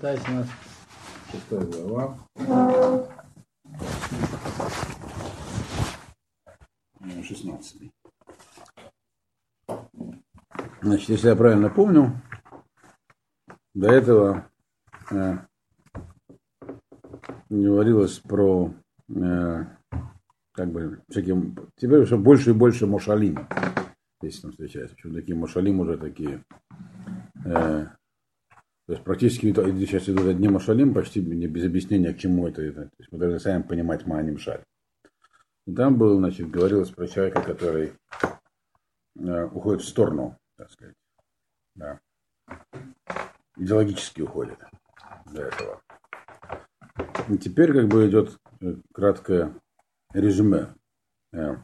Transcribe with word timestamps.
Дальше 0.00 0.24
у 0.30 0.34
нас 0.34 0.48
шестая 1.30 1.60
глава. 1.60 2.18
Шестнадцатый. 7.22 7.90
Значит, 10.82 11.08
если 11.08 11.28
я 11.28 11.36
правильно 11.36 11.70
помню, 11.70 12.20
до 13.74 13.88
этого 13.90 14.50
э, 15.10 15.38
говорилось 17.48 18.18
про 18.18 18.74
э, 19.08 19.64
как 20.52 20.70
бы 20.70 21.02
всяким, 21.08 21.56
теперь 21.76 22.00
уже 22.00 22.18
больше 22.18 22.50
и 22.50 22.54
больше 22.54 22.86
мошалим, 22.86 23.48
если 24.20 24.42
там 24.42 24.50
встречается. 24.50 24.94
Причем 24.94 25.14
такие 25.14 25.36
мошалим 25.36 25.80
уже 25.80 25.96
такие, 25.96 26.44
э, 27.46 27.86
то 28.86 28.92
есть 28.92 29.04
практически 29.04 29.52
сейчас 29.52 30.08
идут 30.10 30.26
одни 30.26 30.48
мошалим, 30.48 30.92
почти 30.92 31.20
без 31.20 31.64
объяснения, 31.64 32.12
к 32.12 32.18
чему 32.18 32.46
это. 32.46 32.70
То 32.70 32.90
есть 32.98 33.10
мы 33.10 33.18
должны 33.18 33.40
сами 33.40 33.62
понимать 33.62 34.06
мааним 34.06 34.38
шаль. 34.38 34.62
И 35.66 35.72
там 35.72 35.96
был, 35.96 36.18
значит, 36.18 36.50
говорилось 36.50 36.90
про 36.90 37.08
человека, 37.08 37.40
который 37.40 37.94
э, 39.18 39.44
уходит 39.46 39.80
в 39.80 39.88
сторону, 39.88 40.36
так 40.58 40.70
сказать, 40.70 40.94
да, 41.74 42.00
идеологически 43.56 44.20
уходит 44.20 44.58
для 45.26 45.46
этого. 45.46 45.80
И 47.30 47.38
теперь 47.38 47.72
как 47.72 47.88
бы 47.88 48.06
идет 48.06 48.38
э, 48.60 48.74
краткое 48.92 49.58
резюме, 50.12 50.74
э, 51.32 51.56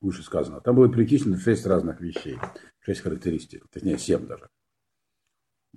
выше 0.00 0.24
сказано. 0.24 0.60
Там 0.60 0.74
было 0.74 0.92
перечислено 0.92 1.38
шесть 1.38 1.66
разных 1.66 2.00
вещей, 2.00 2.36
шесть 2.80 3.02
характеристик, 3.02 3.68
точнее 3.70 3.98
семь 3.98 4.26
даже. 4.26 4.48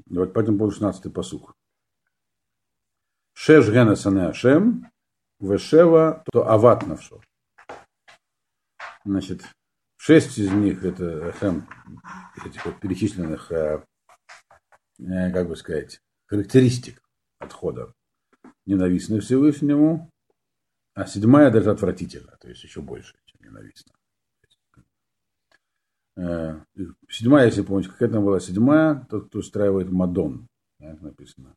Вот 0.06 0.34
пойдем 0.34 0.58
по 0.58 0.70
16 0.70 1.14
посук. 1.14 1.56
Шеш 3.34 3.70
гена 3.70 3.96
сане 3.96 4.28
ашем, 4.28 4.90
вешева 5.40 6.24
то 6.32 6.50
ават 6.50 6.86
навшо. 6.88 7.22
Значит, 9.06 9.44
шесть 9.98 10.38
из 10.38 10.52
них 10.52 10.84
это 10.84 11.30
ашем, 11.30 11.68
этих 12.46 12.66
вот 12.66 12.80
перечисленных, 12.80 13.52
э, 13.52 13.84
э, 15.00 15.32
как 15.32 15.48
бы 15.48 15.56
сказать, 15.56 16.02
характеристик 16.26 17.02
отхода 17.40 17.94
ненавистны 18.66 19.20
Всевышнему, 19.20 20.10
а 20.94 21.06
седьмая 21.06 21.52
даже 21.52 21.72
отвратительна, 21.72 22.38
то 22.42 22.50
есть 22.50 22.64
еще 22.64 22.82
больше, 22.82 23.16
чем 23.26 23.40
ненавистна. 23.42 23.97
Э, 26.18 26.60
седьмая, 27.10 27.46
если 27.46 27.62
помните, 27.62 27.90
какая 27.90 28.10
там 28.10 28.26
была 28.26 28.40
седьмая, 28.40 29.06
тот, 29.10 29.28
кто 29.28 29.40
устраивает 29.40 29.92
Мадон, 29.92 30.48
так 30.80 31.00
написано. 31.02 31.56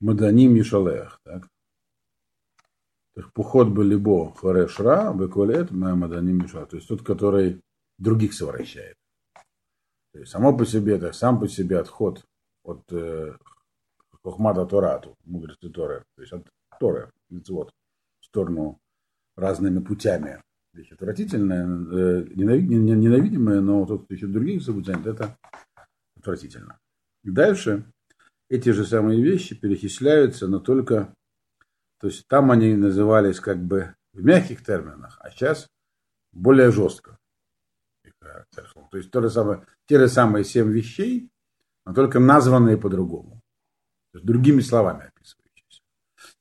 Маданим 0.00 0.54
Мишалех, 0.54 1.20
так? 1.22 1.48
Так 3.14 3.32
пухот 3.32 3.68
бы 3.68 3.84
либо 3.84 4.32
фарешра, 4.32 5.14
беколет, 5.14 5.70
Маданим 5.70 6.38
Мишалех. 6.38 6.68
То 6.68 6.76
есть 6.76 6.88
тот, 6.88 7.02
который 7.02 7.60
других 7.96 8.34
совращает. 8.34 8.96
То 10.12 10.18
есть 10.18 10.32
само 10.32 10.56
по 10.56 10.66
себе, 10.66 10.98
так, 10.98 11.14
сам 11.14 11.38
по 11.38 11.46
себе 11.46 11.78
отход 11.78 12.24
от 12.64 12.82
э, 12.92 13.36
Хохмада 14.24 14.66
Торату, 14.66 15.14
мудрости 15.24 15.68
Торы, 15.68 16.04
то 16.16 16.22
есть 16.22 16.32
от 16.32 16.48
Торы, 16.80 17.12
вот, 17.28 17.72
в 18.20 18.24
сторону 18.24 18.80
разными 19.36 19.78
путями 19.80 20.42
вещь 20.74 20.92
отвратительная, 20.92 21.64
э, 21.64 22.24
ненавидимая, 22.34 23.60
но 23.60 23.86
тот, 23.86 24.04
кто 24.04 24.14
еще 24.14 24.26
других 24.26 24.62
заблуждает, 24.62 25.06
это 25.06 25.36
отвратительно. 26.16 26.78
Дальше 27.22 27.84
эти 28.48 28.70
же 28.70 28.84
самые 28.84 29.22
вещи 29.22 29.58
перечисляются, 29.58 30.46
но 30.46 30.58
только, 30.58 31.14
то 31.98 32.08
есть 32.08 32.26
там 32.28 32.50
они 32.50 32.74
назывались 32.74 33.40
как 33.40 33.62
бы 33.62 33.94
в 34.12 34.22
мягких 34.22 34.64
терминах, 34.64 35.18
а 35.20 35.30
сейчас 35.30 35.68
более 36.32 36.70
жестко. 36.70 37.18
То 38.90 38.98
есть 38.98 39.10
то 39.10 39.20
же 39.20 39.30
самое, 39.30 39.66
те 39.86 39.98
же 39.98 40.08
самые 40.08 40.44
семь 40.44 40.70
вещей, 40.70 41.30
но 41.84 41.94
только 41.94 42.20
названные 42.20 42.76
по-другому. 42.76 43.40
Другими 44.12 44.60
словами 44.60 45.06
описывающиеся. 45.08 45.82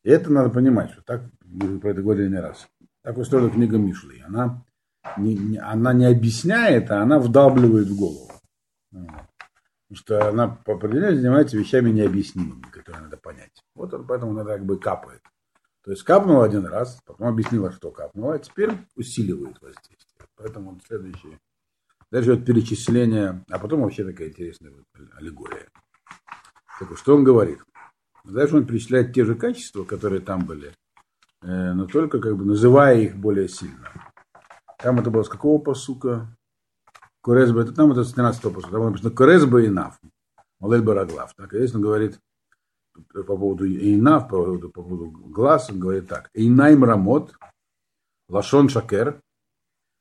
И 0.04 0.10
это 0.10 0.32
надо 0.32 0.50
понимать, 0.50 0.92
что 0.92 1.02
так 1.02 1.24
мы 1.44 1.80
про 1.80 1.92
это 1.92 2.02
говорили 2.02 2.30
не 2.30 2.40
раз. 2.40 2.68
Так 3.03 3.18
устроена 3.18 3.50
книга 3.50 3.78
Мишли. 3.78 4.22
Она 4.22 4.64
не, 5.18 5.36
не, 5.36 5.58
она 5.58 5.94
не 5.94 6.06
объясняет, 6.06 6.90
а 6.90 7.02
она 7.02 7.19
вдавливает 7.19 7.88
в 7.88 7.97
голову. 7.97 8.31
Потому 8.91 9.96
что 9.96 10.30
она 10.30 10.47
по 10.47 10.75
определению 10.75 11.18
занимается 11.18 11.58
вещами 11.58 11.92
необъяснимыми, 11.92 12.62
которые 12.72 13.03
надо 13.03 13.18
понять. 13.18 13.52
Вот 13.75 13.94
он 13.94 14.08
поэтому 14.08 14.31
она 14.31 14.46
как 14.46 14.66
бы 14.66 14.80
капает. 14.80 15.22
То 15.84 15.92
есть 15.92 16.03
капнула 16.03 16.46
один 16.46 16.66
раз, 16.66 17.00
потом 17.06 17.28
объяснила, 17.28 17.72
что 17.72 17.92
капнула, 17.92 18.36
а 18.36 18.40
теперь 18.40 18.72
усиливает 18.96 19.62
воздействие. 19.62 20.28
Поэтому 20.38 20.72
вот 20.72 20.84
следующее. 20.88 21.40
Дальше 22.09 22.36
вот 22.36 22.46
перечисление, 22.46 23.44
а 23.50 23.59
потом 23.59 23.81
вообще 23.81 24.06
такая 24.06 24.30
интересная 24.30 24.72
аллегория. 25.18 25.68
Так, 26.80 26.97
что 26.97 27.16
он 27.16 27.25
говорит? 27.25 27.59
Дальше 28.24 28.56
он 28.56 28.66
перечисляет 28.66 29.13
те 29.13 29.25
же 29.25 29.36
качества, 29.36 29.84
которые 29.84 30.22
там 30.22 30.46
были, 30.46 30.74
но 31.44 31.86
только 31.86 32.20
как 32.20 32.38
бы 32.38 32.46
называя 32.46 33.00
их 33.00 33.16
более 33.18 33.48
сильно. 33.50 33.92
Там 34.80 35.00
это 35.00 35.12
было 35.12 35.24
с 35.24 35.30
какого 35.30 35.62
посука? 35.62 36.28
Корезба, 37.22 37.62
это 37.62 37.74
там 37.74 37.92
это 37.92 38.04
с 38.04 38.14
13 38.14 38.42
посука. 38.54 38.72
Там 38.72 38.86
написано 38.86 39.12
Корезба 39.12 39.62
и 39.62 39.70
Нав. 39.70 40.00
Малель 40.59 40.81
Бараглав. 40.81 41.34
Так, 41.36 41.54
если 41.54 41.76
он 41.76 41.81
говорит 41.81 42.20
по 43.14 43.24
поводу 43.24 43.66
Инав, 43.68 44.30
по 44.30 44.38
поводу, 44.38 44.70
по 44.70 44.84
поводу 44.84 45.12
глаз, 45.12 45.70
он 45.70 45.80
говорит 45.80 46.08
так. 46.08 46.30
Эйнайм 46.34 46.84
рамот, 46.84 47.36
лашон 48.30 48.70
шакер, 48.70 49.22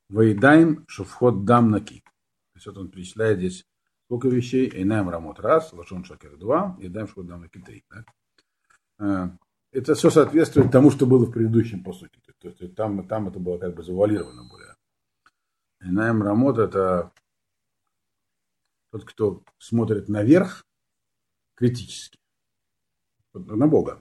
вейдайм 0.09 0.85
шуфхот 0.89 1.45
дам 1.45 1.71
наки. 1.71 2.01
То 2.01 2.57
есть 2.57 2.67
вот 2.67 2.79
он 2.79 2.91
перечисляет 2.91 3.39
здесь 3.39 3.65
сколько 4.07 4.29
вещей. 4.29 4.69
Эйнайм 4.69 5.09
рамот 5.09 5.41
раз, 5.41 5.73
лашон 5.73 6.05
шакер 6.05 6.37
два, 6.37 6.77
и 6.81 6.89
даем 6.89 7.07
шуфхот 7.09 7.27
дам 7.27 7.41
наки 7.41 7.59
три. 7.61 7.85
Так? 7.89 8.07
Это 9.73 9.95
все 9.95 10.11
соответствует 10.11 10.71
тому, 10.71 10.91
что 10.91 11.07
было 11.07 11.25
в 11.25 11.33
предыдущем 11.33 11.83
посуке. 11.83 12.21
То 12.41 12.49
есть 12.49 12.75
там, 12.75 13.07
там 13.09 13.29
это 13.29 13.39
было 13.39 13.59
как 13.59 13.75
бы 13.75 13.83
завуалировано 13.83 14.45
более. 14.49 14.77
Инаем 15.81 16.23
Рамот 16.23 16.59
это 16.59 17.13
тот, 18.91 19.05
кто 19.05 19.43
смотрит 19.59 20.09
наверх 20.09 20.63
критически. 21.55 22.19
На 23.33 23.67
Бога. 23.67 23.99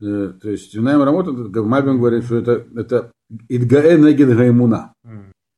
Э, 0.00 0.32
то 0.40 0.50
есть 0.50 0.76
Инаем 0.76 1.02
Рамот, 1.02 1.26
Мабин 1.56 1.98
говорит, 1.98 2.24
что 2.24 2.36
это, 2.36 2.66
это 2.76 3.12
Идгаэ 3.48 3.98
Негид 3.98 4.28
Гаймуна. 4.28 4.94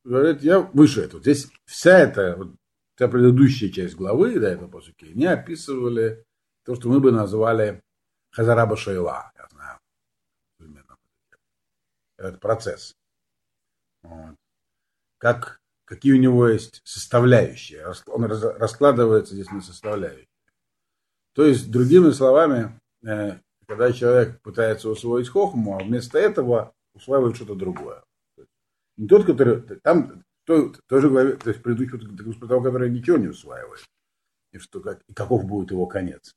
Говорит, 0.04 0.42
я 0.42 0.60
выше 0.60 1.02
этого. 1.02 1.20
Здесь 1.20 1.50
вся 1.66 1.98
эта, 1.98 2.36
вот, 2.36 2.54
вся 2.94 3.08
предыдущая 3.08 3.68
часть 3.68 3.94
главы, 3.94 4.40
да, 4.40 4.48
этого 4.48 4.68
посуки, 4.68 5.04
не 5.04 5.26
описывали 5.26 6.24
то, 6.64 6.74
что 6.76 6.88
мы 6.88 7.00
бы 7.00 7.12
назвали 7.12 7.82
Хазараба 8.30 8.76
Шейла, 8.76 9.32
я 9.36 9.46
знаю. 9.50 9.78
Это 12.16 12.38
процесс. 12.38 12.94
Вот. 14.02 14.34
Как, 15.18 15.60
какие 15.84 16.12
у 16.12 16.18
него 16.18 16.48
есть 16.48 16.80
составляющие. 16.84 17.84
Он 18.06 18.24
раскладывается 18.24 19.34
здесь 19.34 19.50
на 19.50 19.60
составляющие. 19.60 20.28
То 21.32 21.44
есть, 21.44 21.70
другими 21.70 22.10
словами, 22.10 22.80
э, 23.06 23.38
когда 23.66 23.92
человек 23.92 24.40
пытается 24.42 24.88
усвоить 24.88 25.28
хохму, 25.28 25.78
а 25.78 25.84
вместо 25.84 26.18
этого 26.18 26.72
усваивает 26.94 27.36
что-то 27.36 27.54
другое. 27.54 28.02
Не 28.96 29.06
тот, 29.06 29.24
который 29.24 29.60
там 29.82 30.24
то, 30.44 30.72
тоже 30.88 31.10
главе, 31.10 31.36
то 31.36 31.50
есть 31.50 31.62
предыдущий, 31.62 32.40
того, 32.40 32.62
который 32.62 32.90
ничего 32.90 33.18
не 33.18 33.28
усваивает. 33.28 33.84
И, 34.52 34.58
что, 34.58 34.80
как, 34.80 35.02
и 35.06 35.12
каков 35.12 35.44
будет 35.44 35.70
его 35.70 35.86
конец. 35.86 36.34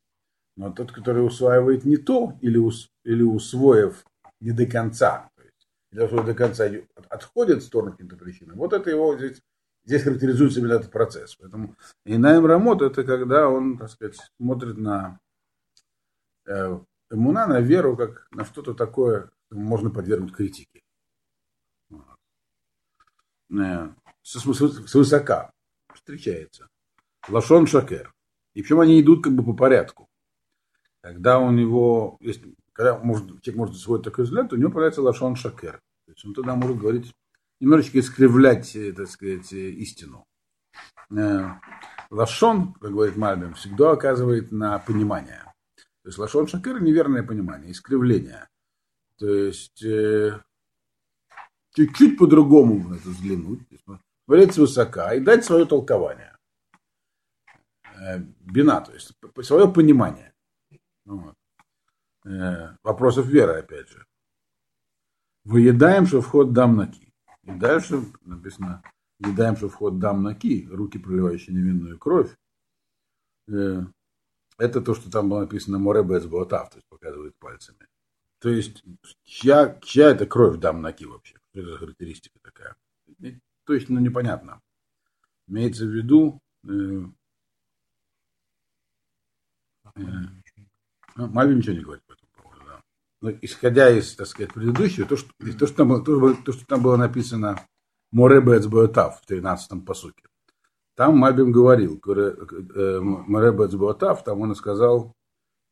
Но 0.56 0.72
тот, 0.72 0.92
который 0.92 1.26
усваивает 1.26 1.86
не 1.86 1.98
то, 1.98 2.38
или, 2.42 2.58
ус, 2.58 2.92
или 3.04 3.24
усвоив 3.24 4.06
не 4.40 4.52
до 4.52 4.66
конца, 4.66 5.30
то 5.36 5.44
есть, 5.44 5.68
усвоив 5.92 6.26
до 6.26 6.34
конца 6.34 6.70
отходит 7.10 7.60
в 7.60 7.66
сторону 7.66 7.92
каким-то 7.92 8.18
причинам, 8.18 8.58
вот 8.58 8.74
это 8.74 8.90
его 8.90 9.18
здесь, 9.18 9.42
здесь 9.86 10.04
характеризуется 10.04 10.60
именно 10.60 10.74
этот 10.74 10.92
процесс. 10.92 11.36
Поэтому 11.36 11.76
Инаем 12.06 12.46
Рамот 12.46 12.82
это 12.82 13.04
когда 13.04 13.48
он, 13.48 13.78
так 13.78 13.90
сказать, 13.90 14.18
смотрит 14.38 14.78
на 14.78 15.20
э, 16.46 16.80
эмуна, 17.10 17.48
на 17.48 17.62
веру, 17.62 17.96
как 17.96 18.28
на 18.32 18.46
что-то 18.46 18.74
такое, 18.74 19.32
можно 19.50 19.90
подвергнуть 19.90 20.34
критике. 20.34 20.82
Э, 23.52 23.90
с 24.24 24.94
высока 24.94 25.52
встречается. 25.94 26.70
Лашон 27.28 27.68
Шакер. 27.68 28.14
И 28.54 28.62
причем 28.62 28.80
они 28.80 29.02
идут 29.02 29.24
как 29.24 29.34
бы 29.34 29.44
по 29.44 29.54
порядку. 29.54 30.08
Когда 31.02 31.40
у 31.40 31.52
него, 31.52 32.18
если, 32.20 32.56
когда 32.74 32.98
может, 33.00 33.42
человек 33.42 33.58
может 33.58 33.76
усвоить 33.76 34.04
такой 34.04 34.26
взгляд, 34.26 34.54
у 34.54 34.56
него 34.56 34.70
появляется 34.70 35.02
лашон 35.02 35.36
шакер. 35.36 35.82
То 36.06 36.12
есть 36.12 36.24
он 36.26 36.34
тогда 36.34 36.56
может 36.56 36.78
говорить, 36.78 37.12
немножечко 37.60 38.00
искривлять, 38.00 38.76
э, 38.76 38.94
так 38.94 39.08
сказать, 39.08 39.52
э, 39.54 39.70
истину. 39.70 40.26
Э, 41.10 41.50
лашон, 42.12 42.74
как 42.74 42.92
говорит 42.92 43.16
Мальбим, 43.16 43.56
всегда 43.56 43.92
оказывает 43.92 44.52
на 44.52 44.78
понимание. 44.80 45.44
То 46.04 46.10
есть 46.10 46.18
лашон 46.18 46.48
шакер 46.48 46.82
неверное 46.82 47.24
понимание, 47.24 47.72
искривление. 47.72 48.48
То 49.18 49.28
есть 49.28 49.84
чуть-чуть 51.76 52.18
по-другому 52.18 52.80
взглянуть, 53.06 53.62
смотреть 54.26 54.56
свысока 54.56 55.14
и 55.14 55.20
дать 55.20 55.46
свое 55.46 55.66
толкование. 55.66 56.36
Бина, 58.40 58.82
то 58.82 58.94
есть 58.94 59.14
свое 59.44 59.72
понимание. 59.72 60.34
Вот. 61.12 61.36
Э, 62.24 62.78
вопросов 62.84 63.28
веры, 63.28 63.60
опять 63.60 63.90
же. 63.90 64.06
Выедаем, 65.44 66.06
что 66.06 66.22
вход 66.22 66.54
дам 66.54 66.78
наки. 66.78 67.14
И 67.44 67.52
дальше 67.52 68.02
написано, 68.22 68.82
выедаем, 69.20 69.58
что 69.58 69.68
вход 69.68 70.00
дам 70.00 70.24
наки, 70.24 70.70
руки, 70.72 71.00
проливающие 71.00 71.54
невинную 71.54 72.00
кровь. 72.00 72.34
Э, 73.50 73.82
это 74.58 74.82
то, 74.82 74.94
что 74.94 75.12
там 75.12 75.30
было 75.30 75.42
написано 75.42 75.80
Моребец 75.80 76.26
Буатав, 76.26 76.70
то 76.70 76.78
есть 76.78 76.88
показывает 76.88 77.36
пальцами. 77.40 77.88
То 78.40 78.50
есть, 78.50 78.82
чья, 79.24 79.78
чья 79.82 80.12
это 80.12 80.26
кровь 80.26 80.60
дам 80.60 80.82
наки 80.82 81.06
вообще? 81.06 81.36
Что 81.50 81.60
это 81.60 81.72
за 81.72 81.78
характеристика 81.78 82.40
такая? 82.42 82.76
Точно 83.66 84.00
непонятно. 84.00 84.62
Имеется 85.48 85.86
в 85.86 85.90
виду, 85.90 86.40
э, 86.64 87.04
э, 89.96 90.41
ну, 91.16 91.28
Мальви 91.28 91.56
ничего 91.56 91.76
не 91.76 91.82
говорит 91.82 92.04
по 92.06 92.14
этому 92.14 92.30
поводу. 92.36 92.62
Да. 92.66 92.82
Но 93.22 93.32
исходя 93.42 93.90
из, 93.90 94.16
так 94.16 94.28
сказать, 94.28 94.54
предыдущего, 94.54 95.08
то, 95.08 95.18
что, 95.18 95.30
то, 95.40 95.68
что, 95.68 95.76
там, 95.76 95.90
было, 95.90 96.04
то, 96.04 96.44
то, 96.46 96.52
что 96.54 96.66
там 96.66 96.82
было 96.82 96.98
написано 96.98 97.58
Моребец 98.12 98.66
Боэтав 98.68 99.22
в 99.22 99.30
13-м 99.30 99.82
посуке. 99.82 100.24
Там 100.96 101.18
Мальбим 101.18 101.52
говорил, 101.52 102.02
э, 102.06 103.00
Моребец 103.02 103.74
Боэтав, 103.74 104.24
там 104.24 104.42
он 104.42 104.56
сказал, 104.56 105.16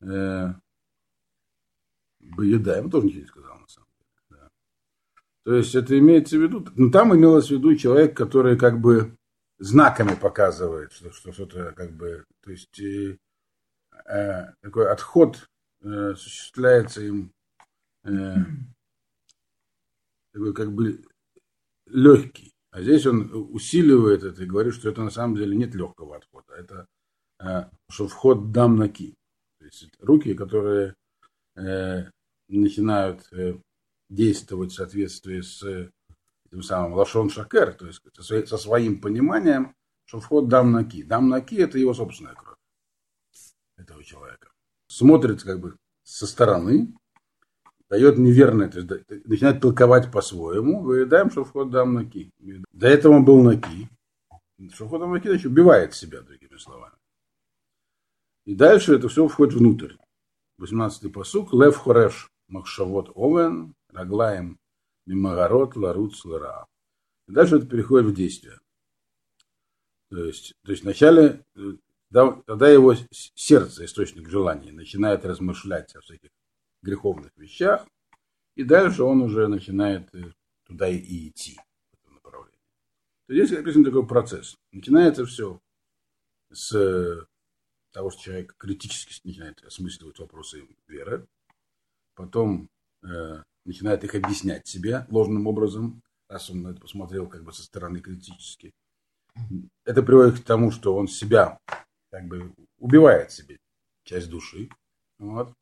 э, 0.02 0.54
Боеда, 2.20 2.78
ему 2.78 2.90
тоже 2.90 3.08
ничего 3.08 3.22
не 3.22 3.28
сказал, 3.28 3.60
на 3.60 3.68
самом 3.68 3.88
деле. 4.30 4.50
То 5.44 5.56
есть 5.56 5.76
это 5.76 5.98
имеется 5.98 6.38
в 6.38 6.42
виду, 6.42 6.66
ну 6.76 6.92
там 6.92 7.16
имелось 7.16 7.48
в 7.48 7.52
виду 7.52 7.76
человек, 7.76 8.16
который 8.16 8.58
как 8.58 8.80
бы 8.80 9.16
знаками 9.58 10.16
показывает, 10.16 10.92
что, 10.94 11.12
что 11.12 11.32
что-то 11.32 11.74
как 11.74 11.92
бы, 11.92 12.24
то 12.42 12.52
есть 12.52 12.80
э, 12.80 13.18
такой 14.62 14.92
отход 14.92 15.50
э, 15.82 16.12
осуществляется 16.12 17.02
им 17.02 17.32
э, 18.04 18.36
такой 20.34 20.54
как 20.54 20.72
бы 20.74 21.04
легкий. 21.86 22.54
А 22.72 22.82
здесь 22.82 23.06
он 23.08 23.32
усиливает 23.34 24.24
это 24.24 24.44
и 24.44 24.48
говорит, 24.48 24.76
что 24.76 24.90
это 24.90 25.04
на 25.04 25.10
самом 25.10 25.36
деле 25.36 25.56
нет 25.56 25.74
легкого 25.74 26.18
отхода. 26.18 26.54
Это 26.54 26.88
э, 27.40 27.66
что 27.90 28.08
вход 28.08 28.52
дам 28.52 28.78
на 28.78 28.90
ки. 28.90 29.16
То 29.60 29.66
есть 29.66 29.90
руки, 30.00 30.34
которые 30.34 30.96
э, 31.56 32.06
начинают 32.48 33.32
э, 33.32 33.56
действовать 34.10 34.72
в 34.72 34.76
соответствии 34.76 35.42
с 35.42 35.64
э, 35.64 35.90
тем 36.50 36.64
самым 36.64 36.94
лашон 36.94 37.30
шакер, 37.30 37.74
то 37.74 37.86
есть 37.86 38.02
со 38.48 38.58
своим 38.58 39.02
пониманием, 39.02 39.76
что 40.06 40.20
вход 40.20 40.48
дам 40.48 40.72
на 40.72 40.84
ки. 40.84 41.04
Дам 41.04 41.30
на 41.30 41.42
ки 41.42 41.56
это 41.56 41.78
его 41.78 41.94
собственная 41.94 42.34
кровь 42.34 42.49
этого 43.90 44.04
человека. 44.04 44.50
Смотрит 44.88 45.44
как 45.44 45.60
бы 45.60 45.76
со 46.04 46.28
стороны, 46.28 46.94
дает 47.90 48.18
неверное, 48.18 48.70
то 48.70 48.80
есть 48.80 49.28
начинает 49.28 49.62
толковать 49.62 50.12
по-своему, 50.12 50.82
выедаем, 50.82 51.32
что 51.32 51.44
вход 51.44 51.72
дам 51.72 51.94
на 51.94 52.06
ки. 52.06 52.32
До 52.72 52.88
этого 52.88 53.14
он 53.14 53.26
был 53.26 53.42
на 53.42 53.60
ки. 53.60 53.90
Что 54.74 54.88
вход 54.88 55.02
дам 55.02 55.12
на 55.12 55.20
ки, 55.20 55.28
значит, 55.28 55.48
убивает 55.48 55.94
себя, 55.94 56.22
другими 56.22 56.58
словами. 56.58 56.96
И 58.46 58.56
дальше 58.56 58.96
это 58.96 59.10
все 59.10 59.28
входит 59.28 59.56
внутрь. 59.56 59.96
18-й 60.60 61.10
посук. 61.10 61.54
Лев 61.54 61.78
хореш 61.78 62.30
махшавот 62.48 63.12
овен, 63.16 63.74
раглаем 63.90 64.60
мимагарот 65.06 65.76
ларуц 65.76 66.26
лара. 66.26 66.66
И 67.28 67.32
дальше 67.32 67.58
это 67.58 67.68
переходит 67.68 68.08
в 68.08 68.16
действие. 68.16 68.60
То 70.10 70.24
есть, 70.26 70.54
то 70.64 70.72
есть 70.72 70.84
вначале 70.84 71.46
э, 71.56 71.74
тогда 72.12 72.70
его 72.70 72.96
сердце, 73.12 73.86
источник 73.86 74.30
желания, 74.30 74.72
начинает 74.72 75.26
размышлять 75.26 75.96
о 75.96 76.02
всяких 76.02 76.30
греховных 76.82 77.32
вещах, 77.38 77.86
и 78.56 78.64
дальше 78.64 79.04
он 79.04 79.22
уже 79.22 79.48
начинает 79.48 80.14
э, 80.14 80.34
туда 80.66 80.90
и 80.90 81.30
идти 81.30 81.58
в 81.92 82.00
этом 82.00 82.16
направлении. 82.16 82.60
То 83.28 83.34
здесь 83.34 83.52
написан 83.52 83.84
такой 83.84 84.06
процесс. 84.06 84.58
Начинается 84.72 85.26
все 85.26 85.60
с 86.52 86.74
э, 86.76 87.26
того, 87.92 88.10
что 88.10 88.24
человек 88.24 88.56
критически 88.58 89.20
начинает 89.26 89.64
осмысливать 89.64 90.20
вопросы 90.20 90.68
веры, 90.88 91.28
потом 92.16 92.70
э, 93.04 93.44
начинает 93.66 94.04
их 94.04 94.16
объяснять 94.16 94.68
себе 94.68 95.06
ложным 95.10 95.48
образом, 95.48 96.02
раз 96.28 96.50
он 96.50 96.62
на 96.62 96.70
это 96.70 96.82
посмотрел 96.82 97.28
как 97.28 97.44
бы 97.44 97.54
со 97.54 97.64
стороны 97.64 98.00
критически. 98.02 98.74
Это 99.86 100.04
приводит 100.04 100.40
к 100.40 100.44
тому, 100.44 100.72
что 100.72 100.96
он 100.96 101.08
себя 101.08 101.60
как 102.10 102.26
бы 102.26 102.54
убивает 102.78 103.32
себе 103.32 103.60
часть 104.04 104.30
души. 104.30 104.70
Вот. 105.18 105.54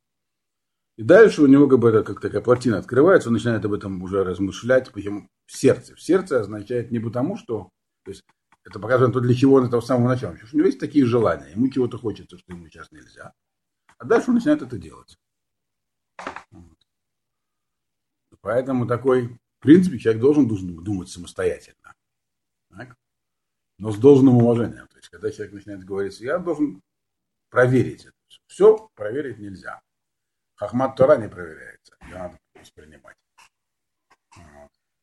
И 0.96 1.04
дальше 1.04 1.44
у 1.44 1.48
него 1.48 1.68
как 1.68 1.80
бы 1.80 2.04
как 2.04 2.20
такая 2.20 2.42
плотина 2.42 2.80
открывается, 2.80 3.30
он 3.30 3.34
начинает 3.34 3.64
об 3.66 3.74
этом 3.74 4.02
уже 4.02 4.24
размышлять, 4.24 4.92
причем 4.92 5.30
в 5.46 5.56
сердце. 5.56 5.96
В 5.96 6.02
сердце 6.02 6.40
означает 6.40 6.92
не 6.92 7.00
потому, 7.00 7.38
что, 7.38 7.70
то 8.04 8.12
есть 8.12 8.24
это 8.64 8.80
показывает 8.80 9.14
то, 9.14 9.20
для 9.20 9.36
чего 9.36 9.56
он 9.56 9.66
этого 9.66 9.82
самого 9.82 10.10
начала. 10.10 10.32
Потому 10.32 10.48
что 10.48 10.56
у 10.56 10.60
него 10.60 10.68
есть 10.68 10.80
такие 10.80 11.06
желания, 11.06 11.52
ему 11.52 11.70
чего-то 11.70 11.98
хочется, 11.98 12.38
что 12.38 12.52
ему 12.52 12.68
сейчас 12.68 12.92
нельзя. 12.92 13.34
А 13.98 14.06
дальше 14.06 14.30
он 14.30 14.36
начинает 14.36 14.62
это 14.62 14.78
делать. 14.78 15.18
Поэтому 18.42 18.88
такой, 18.88 19.28
в 19.28 19.62
принципе, 19.62 20.00
человек 20.00 20.22
должен, 20.22 20.48
должен 20.48 20.84
думать 20.84 21.10
самостоятельно. 21.10 21.94
Так? 22.70 22.96
Но 23.78 23.92
с 23.92 23.98
должным 23.98 24.38
уважением. 24.38 24.88
То 24.88 24.98
есть, 24.98 25.10
когда 25.10 25.32
человек 25.32 25.54
начинает 25.54 25.84
говорить, 25.84 26.20
я 26.20 26.40
должен 26.40 26.82
проверить 27.50 28.06
это. 28.06 28.14
Все 28.48 28.90
проверить 28.96 29.38
нельзя. 29.38 29.82
Хахмат 30.56 30.96
Тора 30.96 31.18
не 31.18 31.30
проверяется. 31.30 31.96
Ее 32.02 32.18
надо 32.18 32.40
воспринимать. 32.56 33.16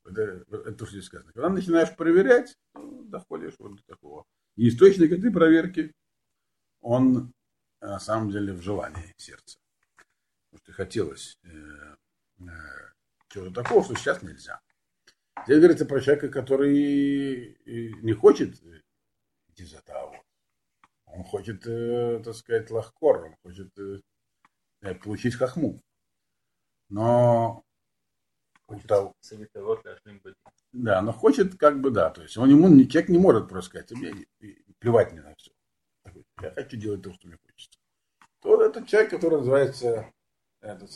Это, 0.04 0.44
это 0.50 0.72
то, 0.72 0.86
что 0.86 0.96
здесь 0.96 1.06
сказано. 1.06 1.32
Когда 1.32 1.48
начинаешь 1.48 1.94
проверять, 1.96 2.56
ну, 2.74 3.04
доходишь 3.04 3.54
вот 3.58 3.76
до 3.76 3.82
такого. 3.84 4.24
И 4.56 4.68
источник 4.68 5.12
этой 5.12 5.32
проверки, 5.32 5.92
он 6.80 7.32
на 7.80 7.98
самом 8.00 8.30
деле 8.30 8.52
в 8.52 8.60
желании 8.60 9.14
сердца. 9.16 9.58
Потому 10.50 10.64
что 10.64 10.72
хотелось 10.72 11.38
э, 11.42 11.96
э, 12.40 12.44
чего-то 13.28 13.62
такого, 13.62 13.84
что 13.84 13.94
сейчас 13.94 14.22
нельзя. 14.22 14.60
Здесь 15.44 15.58
говорится 15.58 15.86
про 15.86 16.00
человека, 16.00 16.28
который 16.28 17.58
не 17.66 18.12
хочет 18.12 18.54
идти 19.48 19.64
за 19.64 19.82
того. 19.82 20.14
Он 21.06 21.22
хочет, 21.24 21.66
э, 21.66 22.20
так 22.24 22.34
сказать, 22.34 22.70
лахкор, 22.70 23.26
он 23.26 23.36
хочет 23.42 23.78
э, 23.78 24.00
э 24.82 24.94
получить 24.96 25.34
хахму. 25.34 25.80
Но 26.88 27.64
да, 30.72 31.02
но 31.02 31.12
хочет 31.12 31.56
как 31.56 31.80
бы 31.80 31.90
да. 31.90 32.10
То 32.10 32.22
есть 32.22 32.36
он 32.36 32.50
ему 32.50 32.68
человек 32.86 33.08
не 33.10 33.18
может 33.18 33.48
просто 33.48 33.70
сказать, 33.70 33.90
мне 33.92 34.26
плевать 34.78 35.12
мне 35.12 35.22
на 35.22 35.34
все. 35.36 35.52
Я 36.40 36.50
хочу 36.50 36.76
делать 36.76 37.02
то, 37.02 37.12
что 37.12 37.28
мне 37.28 37.38
хочется. 37.44 37.78
То 38.40 38.62
это 38.62 38.84
человек, 38.86 39.10
который 39.10 39.38
называется 39.38 40.10
это, 40.60 40.86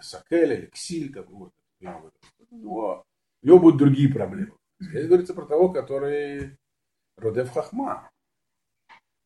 Сакель 0.00 0.52
или 0.52 0.66
Ксиль 0.66 1.12
какого-то. 1.12 1.54
У 2.50 2.56
него, 2.56 3.04
у 3.42 3.46
него 3.46 3.58
будут 3.58 3.78
другие 3.78 4.12
проблемы. 4.12 4.56
Здесь 4.78 5.06
говорится 5.06 5.34
про 5.34 5.46
того, 5.46 5.70
который 5.70 6.58
Родев 7.16 7.50
Хахма. 7.50 8.10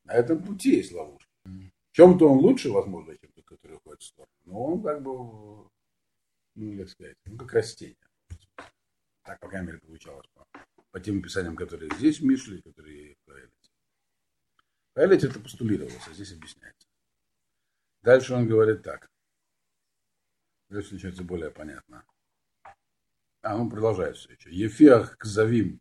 На 0.04 0.12
этом 0.12 0.42
пути 0.42 0.76
есть 0.76 0.92
ловушка. 0.92 1.28
В 1.44 1.92
чем-то 1.92 2.30
он 2.30 2.38
лучше, 2.38 2.70
возможно, 2.70 3.16
чем 3.18 3.32
тот, 3.32 3.44
который 3.44 3.76
уходит 3.76 4.02
в 4.02 4.06
сторону. 4.06 4.32
Но 4.44 4.64
он 4.64 4.82
как 4.82 5.02
бы 5.02 5.68
ну, 6.54 6.78
как 6.78 6.88
сказать, 6.88 7.16
ну, 7.26 7.38
как 7.38 7.52
растение. 7.52 7.96
Так, 9.22 9.38
по 9.40 9.48
крайней 9.48 9.68
мере, 9.68 9.78
получалось 9.78 10.26
по, 10.34 10.46
по 10.90 11.00
тем 11.00 11.18
описаниям, 11.20 11.56
которые 11.56 11.90
здесь 11.96 12.20
в 12.20 12.24
Мишле, 12.24 12.62
которые 12.62 13.14
в 13.14 13.24
Каэлите. 13.30 13.70
В 14.90 14.94
Каэлите 14.94 15.26
это 15.28 15.40
постулировалось, 15.40 16.08
а 16.08 16.12
здесь 16.12 16.32
объясняется. 16.32 16.88
Дальше 18.02 18.34
он 18.34 18.46
говорит 18.46 18.82
так. 18.82 19.10
Дальше 20.68 20.94
начинается 20.94 21.24
более 21.24 21.50
понятно. 21.50 22.04
А, 23.42 23.56
он 23.56 23.70
продолжает 23.70 24.16
все 24.16 24.32
еще. 24.32 24.50
Ефиах 24.50 25.16
кзавим 25.16 25.80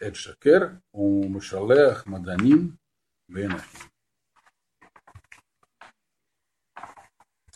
эд 0.00 0.16
шакер, 0.16 0.80
у 0.92 1.28
мушалеах 1.28 2.06
маданим 2.06 2.78
бенахим. 3.28 3.92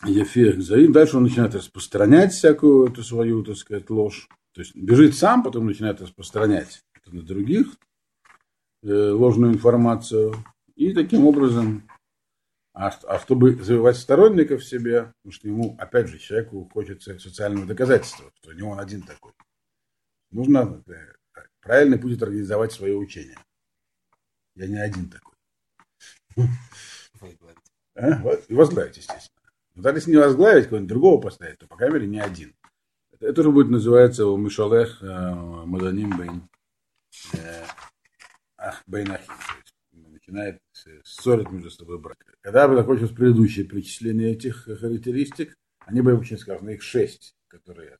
Ефех 0.05 0.61
Заим. 0.61 0.91
Дальше 0.91 1.17
он 1.17 1.23
начинает 1.23 1.55
распространять 1.55 2.33
всякую 2.33 2.91
эту 2.91 3.03
свою, 3.03 3.43
так 3.43 3.57
сказать, 3.57 3.89
ложь. 3.89 4.29
То 4.53 4.61
есть 4.61 4.75
бежит 4.75 5.15
сам, 5.15 5.43
потом 5.43 5.65
начинает 5.65 6.01
распространять 6.01 6.83
на 7.07 7.21
других, 7.21 7.77
э, 8.83 9.09
ложную 9.11 9.53
информацию. 9.53 10.35
И 10.75 10.93
таким 10.93 11.25
образом, 11.25 11.87
а, 12.79 12.91
а 13.07 13.19
чтобы 13.19 13.55
завоевать 13.55 13.97
сторонников 13.97 14.63
себе, 14.63 15.11
потому 15.17 15.31
что 15.31 15.47
ему, 15.47 15.75
опять 15.79 16.09
же, 16.09 16.19
человеку 16.19 16.69
хочется 16.71 17.17
социального 17.17 17.65
доказательства, 17.65 18.31
что 18.35 18.53
не 18.53 18.61
он 18.61 18.79
один 18.79 19.01
такой. 19.01 19.31
Нужно 20.29 20.83
э, 20.85 20.93
правильный 21.59 21.97
путь 21.97 22.21
организовать 22.21 22.71
свое 22.71 22.95
учение. 22.95 23.37
Я 24.53 24.67
не 24.67 24.77
один 24.77 25.09
такой. 25.09 25.33
А? 27.95 28.19
Вот, 28.19 28.45
и 28.47 28.53
возглавить, 28.53 28.97
естественно. 28.97 29.49
Но 29.73 29.81
даже 29.81 29.97
если 29.97 30.11
не 30.11 30.17
возглавить, 30.17 30.65
кого-нибудь 30.65 30.89
другого 30.89 31.19
поставить, 31.19 31.57
то, 31.57 31.65
по 31.65 31.77
крайней 31.77 31.95
мере, 31.95 32.07
не 32.07 32.19
один. 32.19 32.55
Это, 33.11 33.25
это 33.25 33.41
уже 33.41 33.49
будет 33.49 33.69
называться 33.69 34.27
у 34.27 34.37
Мишалех 34.37 35.01
э, 35.01 35.05
Маданим 35.05 36.15
Бейн 36.15 36.47
э, 37.33 37.65
Ах 38.55 38.83
Бейн 38.85 39.13
Ахим. 39.13 39.33
Начинает 40.27 40.61
ссорить 41.03 41.49
между 41.51 41.71
собой 41.71 41.99
брак. 41.99 42.17
Когда 42.41 42.67
бы 42.67 42.75
закончилось 42.75 43.11
предыдущее 43.11 43.65
перечисление 43.65 44.33
этих 44.33 44.65
характеристик, 44.65 45.55
они 45.79 46.01
были 46.01 46.15
очень 46.15 46.37
сказаны, 46.37 46.71
их 46.71 46.83
шесть, 46.83 47.33
которые, 47.47 47.97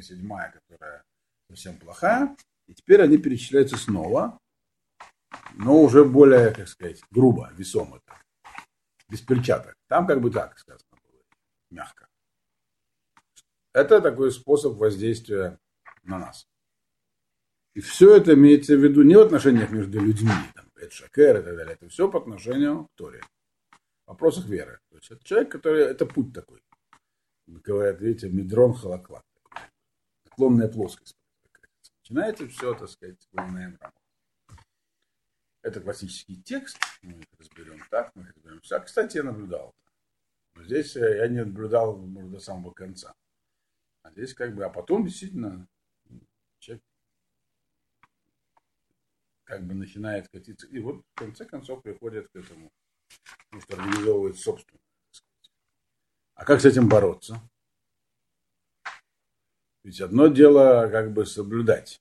седьмая, 0.00 0.52
которая 0.52 1.02
совсем 1.48 1.76
плохая, 1.78 2.36
и 2.68 2.74
теперь 2.74 3.02
они 3.02 3.18
перечисляются 3.18 3.76
снова, 3.76 4.38
но 5.54 5.82
уже 5.82 6.04
более, 6.04 6.52
как 6.54 6.68
сказать, 6.68 7.02
грубо, 7.10 7.50
весомо 7.56 8.00
так 8.06 8.22
без 9.08 9.20
перчаток. 9.20 9.74
Там 9.88 10.06
как 10.06 10.20
бы 10.20 10.30
так 10.30 10.58
сказано 10.58 10.84
было, 10.90 11.22
мягко. 11.70 12.08
Это 13.72 14.00
такой 14.00 14.32
способ 14.32 14.76
воздействия 14.76 15.58
на 16.02 16.18
нас. 16.18 16.46
И 17.74 17.80
все 17.80 18.16
это 18.16 18.34
имеется 18.34 18.76
в 18.76 18.82
виду 18.82 19.02
не 19.02 19.16
в 19.16 19.20
отношениях 19.20 19.70
между 19.70 20.00
людьми, 20.00 20.32
там, 20.54 20.67
Шакер 20.92 21.40
и 21.40 21.42
так 21.42 21.56
далее. 21.56 21.74
Это 21.74 21.88
все 21.88 22.10
по 22.10 22.18
отношению 22.18 22.86
к 22.86 22.94
Торе. 22.94 23.20
В 24.04 24.08
вопросах 24.08 24.46
веры. 24.46 24.80
То 24.90 24.96
есть 24.96 25.10
это 25.10 25.24
человек, 25.24 25.52
который, 25.52 25.84
это 25.84 26.06
путь 26.06 26.32
такой. 26.32 26.62
Говорят, 27.46 28.00
видите, 28.00 28.28
медрон 28.28 28.74
холоклад. 28.74 29.24
Наклонная 30.24 30.68
плоскость. 30.68 31.16
Начинается 32.00 32.48
все, 32.48 32.74
так 32.74 32.88
сказать, 32.88 33.28
волная 33.32 33.68
мрамор. 33.68 33.92
Это 35.62 35.80
классический 35.80 36.40
текст, 36.40 36.78
мы 37.02 37.18
их 37.18 37.26
разберем 37.38 37.82
так, 37.90 38.14
мы 38.14 38.22
их 38.22 38.34
разберем 38.36 38.60
так. 38.60 38.86
Кстати, 38.86 39.18
я 39.18 39.24
наблюдал. 39.24 39.74
Но 40.54 40.64
здесь 40.64 40.96
э, 40.96 41.18
я 41.18 41.28
не 41.28 41.44
наблюдал 41.44 41.96
может, 41.96 42.30
до 42.30 42.40
самого 42.40 42.72
конца. 42.72 43.14
А 44.02 44.10
здесь 44.10 44.32
как 44.34 44.54
бы, 44.54 44.64
а 44.64 44.70
потом 44.70 45.04
действительно 45.04 45.68
человек 46.58 46.82
как 49.48 49.66
бы 49.66 49.74
начинает 49.74 50.28
катиться. 50.28 50.66
И 50.66 50.78
вот 50.78 51.02
в 51.14 51.18
конце 51.18 51.44
концов 51.44 51.82
приходит 51.82 52.28
к 52.28 52.36
этому, 52.36 52.70
потому 53.46 53.62
что 53.62 53.76
организовывает 53.76 54.38
собственную. 54.38 54.80
А 56.34 56.44
как 56.44 56.60
с 56.60 56.64
этим 56.64 56.88
бороться? 56.88 57.40
Ведь 59.82 60.00
одно 60.00 60.28
дело 60.28 60.88
как 60.88 61.12
бы 61.12 61.26
соблюдать 61.26 62.00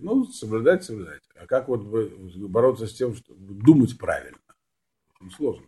ну, 0.00 0.24
соблюдать, 0.24 0.84
соблюдать. 0.84 1.22
А 1.34 1.46
как 1.46 1.68
вот 1.68 1.82
бороться 1.82 2.86
с 2.86 2.94
тем, 2.94 3.14
что 3.14 3.34
думать 3.34 3.96
правильно? 3.98 4.38
Очень 5.20 5.30
сложно. 5.32 5.66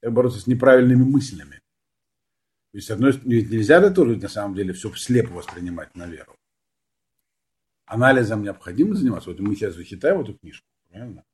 Как 0.00 0.12
бороться 0.12 0.40
с 0.40 0.46
неправильными 0.46 1.04
мыслями? 1.04 1.60
То 2.72 2.78
есть, 2.78 2.90
ведь 3.24 3.50
нельзя 3.50 3.78
это 3.78 3.90
тоже 3.92 4.16
на 4.16 4.28
самом 4.28 4.54
деле 4.54 4.72
все 4.72 4.92
слепо 4.94 5.32
воспринимать 5.32 5.94
на 5.94 6.06
веру. 6.06 6.34
Анализом 7.92 8.42
необходимо 8.42 8.94
заниматься. 8.94 9.28
Вот 9.28 9.40
мы 9.40 9.54
сейчас 9.54 9.76
вычитаем 9.76 10.22
эту 10.22 10.32
книжку, 10.38 10.66
правильно? 10.88 11.26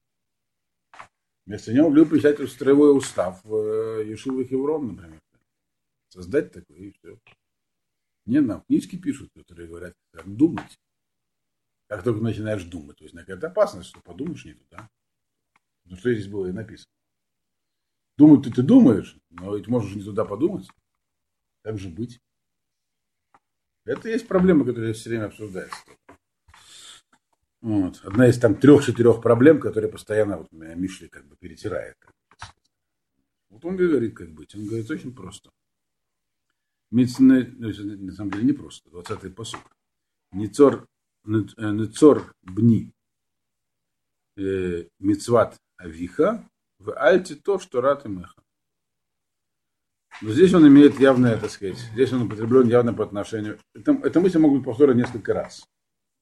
Вместо 1.46 1.72
него 1.72 1.88
влюбил 1.88 2.18
писатель 2.18 2.48
строевой 2.48 2.98
устав 2.98 3.44
в 3.44 4.02
Ешува 4.02 4.42
Хеврон, 4.42 4.88
например. 4.88 5.20
Создать 6.08 6.50
такой 6.50 6.76
и 6.76 6.90
все. 6.90 7.16
Не, 8.26 8.40
нам 8.40 8.62
книжки 8.62 8.96
пишут, 8.96 9.30
которые 9.36 9.68
говорят, 9.68 9.94
как 10.10 10.26
думать. 10.26 10.80
Как 11.86 12.02
только 12.02 12.20
начинаешь 12.20 12.64
думать, 12.64 12.96
то 12.96 13.04
есть 13.04 13.14
какая-то 13.14 13.46
опасность, 13.46 13.90
что 13.90 14.00
подумаешь 14.00 14.44
не 14.44 14.54
туда. 14.54 14.90
Ну 15.84 15.94
что 15.94 16.12
здесь 16.12 16.26
было 16.26 16.48
и 16.48 16.52
написано. 16.52 16.90
Думать 18.16 18.42
ты, 18.42 18.52
ты 18.52 18.62
думаешь, 18.64 19.16
но 19.30 19.56
ведь 19.56 19.68
можешь 19.68 19.94
не 19.94 20.02
туда 20.02 20.24
подумать. 20.24 20.68
Как 21.62 21.78
же 21.78 21.88
быть? 21.88 22.20
Это 23.84 24.08
есть 24.08 24.26
проблема, 24.26 24.64
которая 24.64 24.92
все 24.92 25.08
время 25.10 25.26
обсуждается. 25.26 25.76
Вот. 27.60 28.00
Одна 28.04 28.28
из 28.28 28.38
там 28.38 28.54
трех-четырех 28.54 29.20
проблем, 29.20 29.60
которые 29.60 29.90
постоянно 29.90 30.38
вот 30.38 30.52
меня 30.52 30.74
Мишли 30.74 31.08
как 31.08 31.26
бы 31.26 31.36
перетирает. 31.36 31.96
Вот 33.50 33.64
он 33.64 33.76
говорит, 33.76 34.16
как 34.16 34.30
быть. 34.30 34.54
Он 34.54 34.66
говорит 34.66 34.90
очень 34.90 35.14
просто. 35.14 35.50
Медицина, 36.90 37.46
ну, 37.56 37.68
на 37.68 38.12
самом 38.12 38.30
деле 38.30 38.44
не 38.44 38.52
просто. 38.52 38.88
20-й 38.90 39.30
посуд. 39.30 39.60
Ницор 40.32 40.86
Нецор 41.28 42.32
бни 42.42 42.92
мицват 44.98 45.58
авиха 45.76 46.48
в 46.78 46.92
альте 46.92 47.34
то, 47.34 47.58
что 47.58 47.80
рат 47.80 48.06
и 48.06 48.08
меха. 48.08 48.42
Но 50.22 50.30
здесь 50.30 50.54
он 50.54 50.66
имеет 50.66 50.98
явное, 50.98 51.38
так 51.38 51.50
сказать, 51.50 51.76
здесь 51.92 52.12
он 52.12 52.22
употреблен 52.22 52.68
явно 52.68 52.94
по 52.94 53.04
отношению. 53.04 53.58
Это, 53.74 53.92
эта 54.04 54.20
мысль 54.20 54.38
могут 54.38 54.64
повторить 54.64 54.96
несколько 54.96 55.34
раз. 55.34 55.68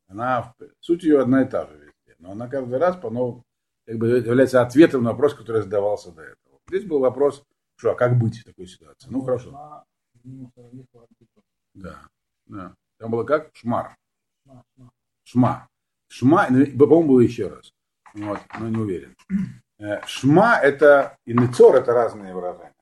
Она, 0.08 0.54
суть 0.80 1.02
ее 1.02 1.20
одна 1.20 1.42
и 1.42 1.48
та 1.48 1.66
же 1.66 1.74
везде. 1.74 2.16
Но 2.18 2.32
она 2.32 2.48
каждый 2.48 2.78
раз 2.78 2.96
по 2.96 3.10
новому 3.10 3.44
как 3.86 3.98
бы 3.98 4.08
является 4.08 4.62
ответом 4.62 5.04
на 5.04 5.12
вопрос, 5.12 5.34
который 5.34 5.62
задавался 5.62 6.12
до 6.12 6.22
этого. 6.22 6.58
Здесь 6.68 6.84
был 6.84 6.98
вопрос, 6.98 7.44
что, 7.76 7.92
а 7.92 7.94
как 7.94 8.18
быть 8.18 8.40
в 8.40 8.44
такой 8.44 8.66
ситуации? 8.66 9.08
Ну, 9.10 9.22
хорошо. 9.22 9.84
Да, 11.74 12.08
да. 12.46 12.74
Там 12.98 13.10
было 13.10 13.24
как? 13.24 13.50
Шмар. 13.54 13.96
Шма. 15.24 15.68
Шма, 16.08 16.46
ну, 16.50 16.66
по-моему, 16.78 17.08
было 17.08 17.20
еще 17.20 17.48
раз. 17.48 17.72
Вот, 18.14 18.40
но 18.58 18.68
не 18.68 18.76
уверен. 18.76 19.14
Э, 19.78 20.00
шма 20.06 20.58
это 20.58 21.18
и 21.26 21.34
нецор 21.34 21.76
это 21.76 21.92
разные 21.92 22.34
выражения. 22.34 22.72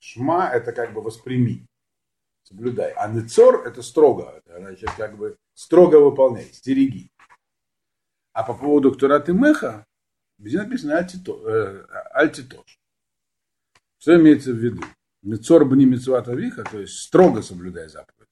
Шма 0.00 0.48
это 0.52 0.72
как 0.72 0.92
бы 0.92 1.02
восприми, 1.02 1.66
соблюдай. 2.50 2.92
А 2.92 3.08
нецор 3.08 3.66
это 3.66 3.82
строго, 3.82 4.42
значит 4.46 4.90
как 4.96 5.16
бы 5.16 5.38
строго 5.54 5.96
выполняй, 5.96 6.52
стереги. 6.52 7.10
А 8.32 8.42
по 8.42 8.54
поводу 8.54 8.92
Ктурат 8.92 9.28
Меха, 9.28 9.86
везде 10.38 10.58
написано 10.58 10.92
э, 10.92 11.86
альтитош. 12.12 12.78
Что 13.98 14.16
имеется 14.16 14.52
в 14.52 14.56
виду? 14.56 14.82
Мецор 15.22 15.64
бни 15.66 15.84
мецват 15.84 16.28
авиха, 16.28 16.64
то 16.64 16.78
есть 16.78 16.98
строго 16.98 17.42
соблюдай 17.42 17.88
заповеди. 17.88 18.30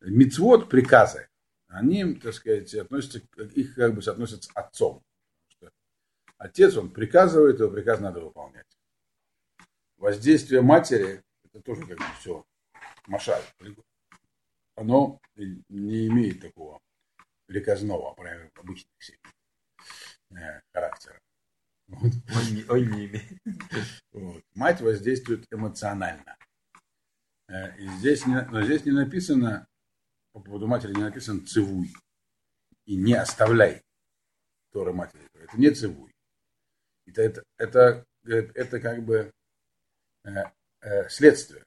Мецвод 0.00 0.68
приказы 0.68 1.28
они, 1.68 2.14
так 2.14 2.32
сказать, 2.32 2.72
относятся, 2.74 3.20
их 3.54 3.74
как 3.74 3.94
бы 3.94 4.00
соотносят 4.00 4.44
с 4.44 4.50
отцом. 4.54 5.02
Отец, 6.38 6.76
он 6.76 6.90
приказывает, 6.90 7.60
его 7.60 7.70
приказ 7.70 8.00
надо 8.00 8.20
выполнять. 8.20 8.66
Воздействие 9.98 10.62
матери, 10.62 11.22
это 11.44 11.60
тоже 11.60 11.82
как 11.86 11.98
бы 11.98 12.04
все 12.18 12.46
машаль. 13.06 13.42
Оно 14.74 15.20
не 15.36 16.06
имеет 16.08 16.40
такого 16.40 16.80
приказного, 17.46 18.14
прямо 18.14 18.50
обычных 18.54 18.92
семей 19.00 19.32
характера. 20.72 21.20
Вот. 21.88 22.12
Он, 22.34 22.54
не, 22.54 22.64
он 22.64 22.90
не 22.90 23.06
имеет. 23.06 23.40
Вот. 24.12 24.42
Мать 24.54 24.80
воздействует 24.80 25.46
эмоционально. 25.52 26.36
Э, 27.48 27.76
и 27.78 27.86
здесь 27.98 28.26
не, 28.26 28.42
но 28.50 28.62
здесь 28.62 28.84
не 28.84 28.92
написано, 28.92 29.66
по 30.32 30.40
поводу 30.40 30.66
матери 30.66 30.92
не 30.92 31.02
написано 31.02 31.46
цивуй. 31.46 31.94
И 32.86 32.96
не 32.96 33.14
оставляй 33.14 33.82
Тора 34.72 34.92
матери. 34.92 35.28
Это 35.34 35.58
не 35.58 35.70
цивуй. 35.70 36.12
Это, 37.06 37.44
это, 37.56 38.04
это, 38.24 38.52
это 38.54 38.80
как 38.80 39.04
бы 39.04 39.30
э, 40.24 40.30
э, 40.80 41.08
следствие. 41.08 41.64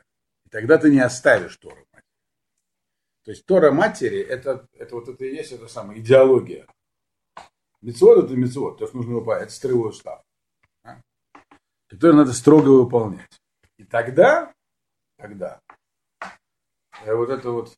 И 0.49 0.51
тогда 0.51 0.79
ты 0.79 0.89
не 0.89 0.99
оставишь 0.99 1.55
Тора 1.57 1.85
матери. 1.93 2.09
То 3.23 3.31
есть 3.31 3.45
Тора 3.45 3.71
матери 3.71 4.19
это, 4.19 4.67
это 4.73 4.95
вот 4.95 5.07
это 5.07 5.23
и 5.23 5.35
есть 5.35 5.51
эта 5.51 5.67
самая 5.67 5.99
идеология. 5.99 6.65
Мецвод 7.81 8.25
это 8.25 8.35
мецвод, 8.35 8.79
то, 8.79 8.87
что 8.87 8.97
нужно 8.97 9.13
выполнять, 9.13 9.43
это 9.43 9.53
строевой 9.53 9.91
устав, 9.91 10.23
а? 10.83 10.99
который 11.87 12.15
надо 12.15 12.33
строго 12.33 12.69
выполнять. 12.69 13.39
И 13.77 13.83
тогда, 13.83 14.51
тогда, 15.17 15.61
э, 17.05 17.13
вот 17.13 17.29
это 17.29 17.51
вот 17.51 17.77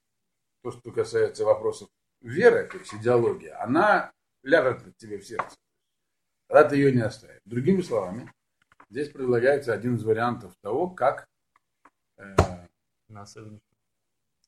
то, 0.64 0.72
что 0.72 0.92
касается 0.94 1.44
вопросов 1.44 1.90
веры, 2.22 2.70
то 2.70 2.78
есть 2.78 2.94
идеологии, 2.94 3.50
она 3.50 4.14
ляжет 4.44 4.96
тебе 4.96 5.18
в 5.18 5.28
сердце. 5.28 5.58
Тогда 6.48 6.70
ты 6.70 6.78
ее 6.78 6.94
не 6.94 7.02
оставишь. 7.02 7.42
Другими 7.44 7.82
словами, 7.82 8.32
здесь 8.90 9.10
предлагается 9.10 9.74
один 9.74 9.98
из 9.98 10.04
вариантов 10.06 10.56
того, 10.62 10.90
как 10.90 11.28
э, 12.18 12.61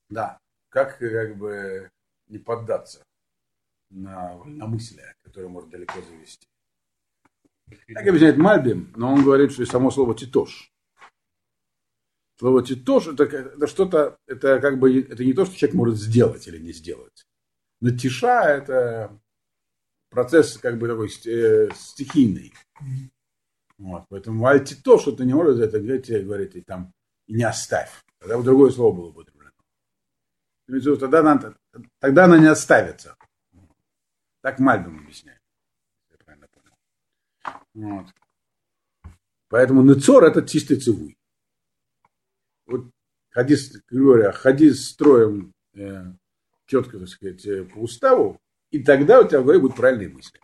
да, 0.09 0.39
как 0.69 0.97
как 0.99 1.37
бы 1.37 1.91
не 2.27 2.37
поддаться 2.37 3.03
на, 3.89 4.43
на 4.45 4.65
мысли, 4.67 5.03
которые 5.23 5.49
может 5.49 5.69
далеко 5.69 6.01
завести. 6.01 6.47
Так 7.93 8.07
объясняет 8.07 8.37
Мальбим, 8.37 8.91
но 8.95 9.13
он 9.13 9.23
говорит, 9.23 9.51
что 9.51 9.63
и 9.63 9.65
само 9.65 9.91
слово 9.91 10.15
титош. 10.15 10.71
Слово 12.39 12.63
титош 12.63 13.07
это, 13.07 13.23
это 13.23 13.67
что-то, 13.67 14.17
это 14.27 14.59
как 14.59 14.79
бы, 14.79 14.99
это 14.99 15.23
не 15.23 15.33
то, 15.33 15.45
что 15.45 15.55
человек 15.55 15.75
может 15.75 15.97
сделать 15.97 16.47
или 16.47 16.59
не 16.59 16.73
сделать. 16.73 17.25
Но 17.79 17.91
тиша 17.91 18.43
это 18.43 19.19
процесс 20.09 20.57
как 20.57 20.77
бы 20.77 20.87
такой 20.87 21.09
э, 21.25 21.69
стихийный. 21.75 22.53
Вот, 23.77 24.05
поэтому 24.09 24.45
альтито, 24.45 24.99
что 24.99 25.11
ты 25.11 25.25
не 25.25 25.33
можешь 25.33 25.59
это 25.59 25.79
говорить, 25.79 26.09
говорить 26.09 26.55
и 26.55 26.61
там 26.61 26.93
и 27.27 27.33
не 27.33 27.43
оставь. 27.43 27.91
Тогда 28.19 28.37
бы 28.37 28.43
другое 28.43 28.71
слово 28.71 28.95
было 28.95 29.09
употреблено. 29.09 29.51
Тогда 30.67 31.19
она, 31.19 31.55
тогда 31.99 32.25
она 32.25 32.37
не 32.37 32.47
оставится. 32.47 33.15
Так 34.41 34.59
Мальбим 34.59 34.99
объясняет. 34.99 35.41
Я 36.11 36.17
правильно 36.17 36.47
понял. 36.47 37.59
Вот. 37.73 38.07
Поэтому 39.49 39.83
Нецор 39.83 40.23
это 40.23 40.45
чистый 40.47 40.79
цивуй. 40.79 41.17
Вот 42.65 42.89
ходи, 43.29 43.55
говоря, 43.89 44.31
ходи 44.31 44.71
строем 44.71 45.53
э, 45.73 46.05
четко, 46.65 46.99
так 46.99 47.07
сказать, 47.09 47.45
э, 47.45 47.63
по 47.63 47.79
уставу, 47.79 48.39
и 48.71 48.83
тогда 48.83 49.19
у 49.19 49.27
тебя 49.27 49.41
в 49.41 49.43
голове 49.43 49.59
будут 49.59 49.77
правильные 49.77 50.09
мысли. 50.09 50.39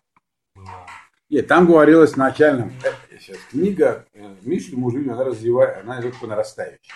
Нет, 1.30 1.48
там 1.48 1.68
говорилось 1.68 2.16
начально, 2.16 2.72
э, 2.84 3.09
сейчас 3.20 3.38
книга 3.50 4.06
э, 4.14 4.36
Мишли 4.42 4.76
Мужили, 4.76 5.10
она 5.10 5.24
развивает, 5.24 5.84
она 5.84 6.02
идет 6.02 6.20
по 6.20 6.28
нарастающей. 6.28 6.94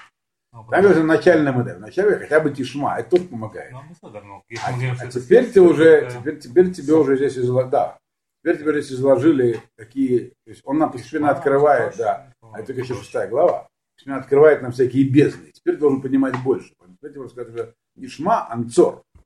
Ну, 0.51 0.65
там 0.69 0.81
говорится 0.81 1.03
начальная 1.03 1.51
модель. 1.51 1.77
Вначале 1.77 2.17
хотя 2.17 2.39
бы 2.39 2.51
тишма, 2.51 2.99
это 2.99 3.11
тоже 3.11 3.23
помогает. 3.23 3.71
Ну, 3.71 3.79
а, 3.79 4.71
а 4.99 5.07
теперь 5.07 5.51
ты 5.51 5.61
уже, 5.61 6.11
теперь, 6.11 6.39
теперь 6.39 6.71
тебе 6.71 6.93
уже 6.93 7.17
здесь 7.17 7.37
изложили, 7.39 7.71
да, 7.71 7.97
теперь 8.43 8.59
тебе 8.59 8.71
здесь 8.73 8.97
изложили 8.97 9.61
такие, 9.75 10.29
то 10.45 10.51
есть 10.51 10.61
он 10.63 10.77
нам 10.77 10.91
постепенно 10.91 11.31
открывает, 11.31 11.95
да, 11.97 12.31
а 12.41 12.59
это 12.59 12.71
еще 12.73 12.93
шестая 12.93 13.27
глава, 13.27 13.67
постепенно 13.95 14.19
открывает 14.19 14.61
нам 14.61 14.71
всякие 14.71 15.09
бездны. 15.09 15.51
Теперь 15.51 15.77
должен 15.77 16.01
понимать 16.01 16.35
больше. 16.43 16.73
Теперь 16.97 17.13
тебе 17.13 17.29
сказать, 17.29 17.73
не 17.95 18.07
шма, 18.07 18.47
а 18.47 18.55
нцор. 18.55 19.01
На 19.15 19.21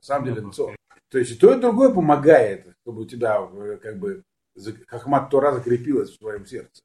самом 0.00 0.26
деле 0.26 0.40
нцор. 0.42 0.74
То 1.10 1.18
есть 1.18 1.30
и 1.30 1.34
то, 1.36 1.54
и 1.54 1.60
другое 1.60 1.90
помогает, 1.90 2.66
чтобы 2.80 3.02
у 3.02 3.04
тебя 3.04 3.38
э, 3.40 3.78
как 3.80 3.98
бы 3.98 4.22
Хахмат 4.86 5.30
Тора 5.30 5.52
закрепилась 5.52 6.10
в 6.10 6.16
своем 6.16 6.46
сердце. 6.46 6.82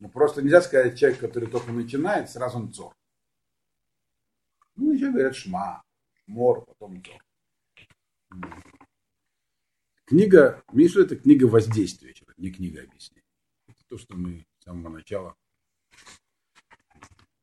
Но 0.00 0.08
просто 0.08 0.42
нельзя 0.42 0.60
сказать 0.60 0.98
человек, 0.98 1.20
который 1.20 1.48
только 1.48 1.72
начинает, 1.72 2.28
сразу 2.28 2.58
он 2.58 2.72
цор. 2.72 2.94
Ну, 4.76 4.92
еще 4.92 5.10
говорят 5.10 5.36
шма, 5.36 5.82
мор, 6.26 6.64
потом 6.64 7.00
то. 7.00 7.12
Книга, 10.04 10.62
Миша, 10.72 11.02
это 11.02 11.16
книга 11.16 11.44
воздействия, 11.46 12.14
не 12.36 12.50
книга 12.50 12.82
объяснений. 12.82 13.24
Это 13.68 13.78
то, 13.88 13.98
что 13.98 14.16
мы 14.16 14.44
с 14.58 14.64
самого 14.64 14.90
начала 14.90 15.34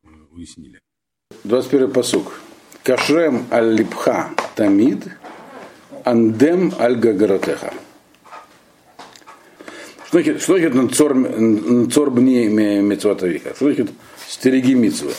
э, 0.04 0.08
уяснили. 0.32 0.82
21 1.44 1.92
посук. 1.92 2.40
Кашрем 2.84 3.48
аль-липха 3.52 4.36
тамид, 4.56 5.08
андем 6.06 6.72
аль-гагаратеха. 6.80 7.74
Что 10.12 10.58
значит 10.58 10.74
нцор 10.74 12.12
бни 12.12 12.48
мецватавика? 12.48 13.56
Что 13.56 13.66
значит 13.66 13.92
стереги 14.28 14.76
митцвы? 14.76 15.14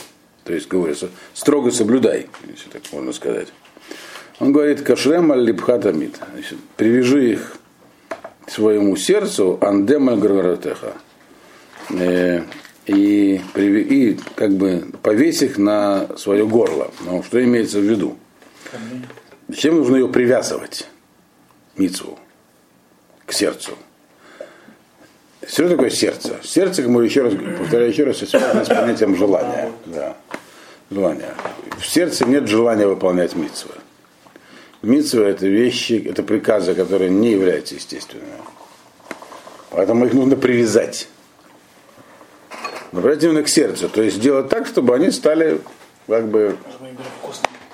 То 0.45 0.53
есть, 0.53 0.69
говорится, 0.69 1.09
строго 1.33 1.71
соблюдай, 1.71 2.27
если 2.47 2.69
так 2.69 2.83
можно 2.93 3.15
сказать. 3.15 3.49
Он 4.39 4.53
говорит, 4.53 4.83
кашрем 4.83 5.33
аль-липхатамид. 5.33 6.17
Привяжи 6.77 7.33
их 7.33 7.57
к 8.45 8.51
своему 8.51 8.97
сердцу, 8.97 9.57
андем 9.63 10.11
аль-гаргаратеха. 10.11 10.95
Э, 11.91 12.43
и, 12.85 13.41
и 13.57 14.19
как 14.35 14.53
бы 14.53 14.85
повесь 15.03 15.41
их 15.41 15.57
на 15.57 16.19
свое 16.19 16.47
горло. 16.47 16.91
Ну, 17.07 17.23
что 17.23 17.43
имеется 17.43 17.79
в 17.79 17.85
виду? 17.85 18.19
Зачем 19.49 19.77
нужно 19.77 19.97
ее 19.97 20.09
привязывать, 20.09 20.87
мицву, 21.77 22.19
к 23.25 23.33
сердцу? 23.33 23.73
Что 25.47 25.69
такое 25.69 25.91
сердце? 25.91 26.39
Сердце, 26.43 26.83
как 26.83 26.91
мы 26.91 27.05
еще 27.05 27.23
раз 27.23 27.35
повторяю 27.59 27.91
еще 27.91 28.05
раз, 28.05 28.19
связано 28.19 28.65
с 28.65 28.69
понятием 28.69 29.17
желания. 29.17 29.73
Да. 29.87 30.17
Желание. 30.91 31.35
В 31.79 31.87
сердце 31.87 32.25
нет 32.25 32.47
желания 32.47 32.87
выполнять 32.87 33.35
митцвы. 33.35 33.73
Митцвы 34.83 35.25
это 35.25 35.47
вещи, 35.47 36.05
это 36.09 36.23
приказы, 36.23 36.75
которые 36.75 37.11
не 37.11 37.33
являются 37.33 37.75
естественными. 37.75 38.31
Поэтому 39.71 40.07
их 40.07 40.13
нужно 40.13 40.37
привязать. 40.37 41.09
Направить 42.93 43.23
именно 43.25 43.43
к 43.43 43.49
сердцу. 43.49 43.89
То 43.89 44.03
есть 44.03 44.17
сделать 44.19 44.49
так, 44.49 44.67
чтобы 44.67 44.95
они 44.95 45.11
стали 45.11 45.61
как 46.07 46.29
бы. 46.29 46.57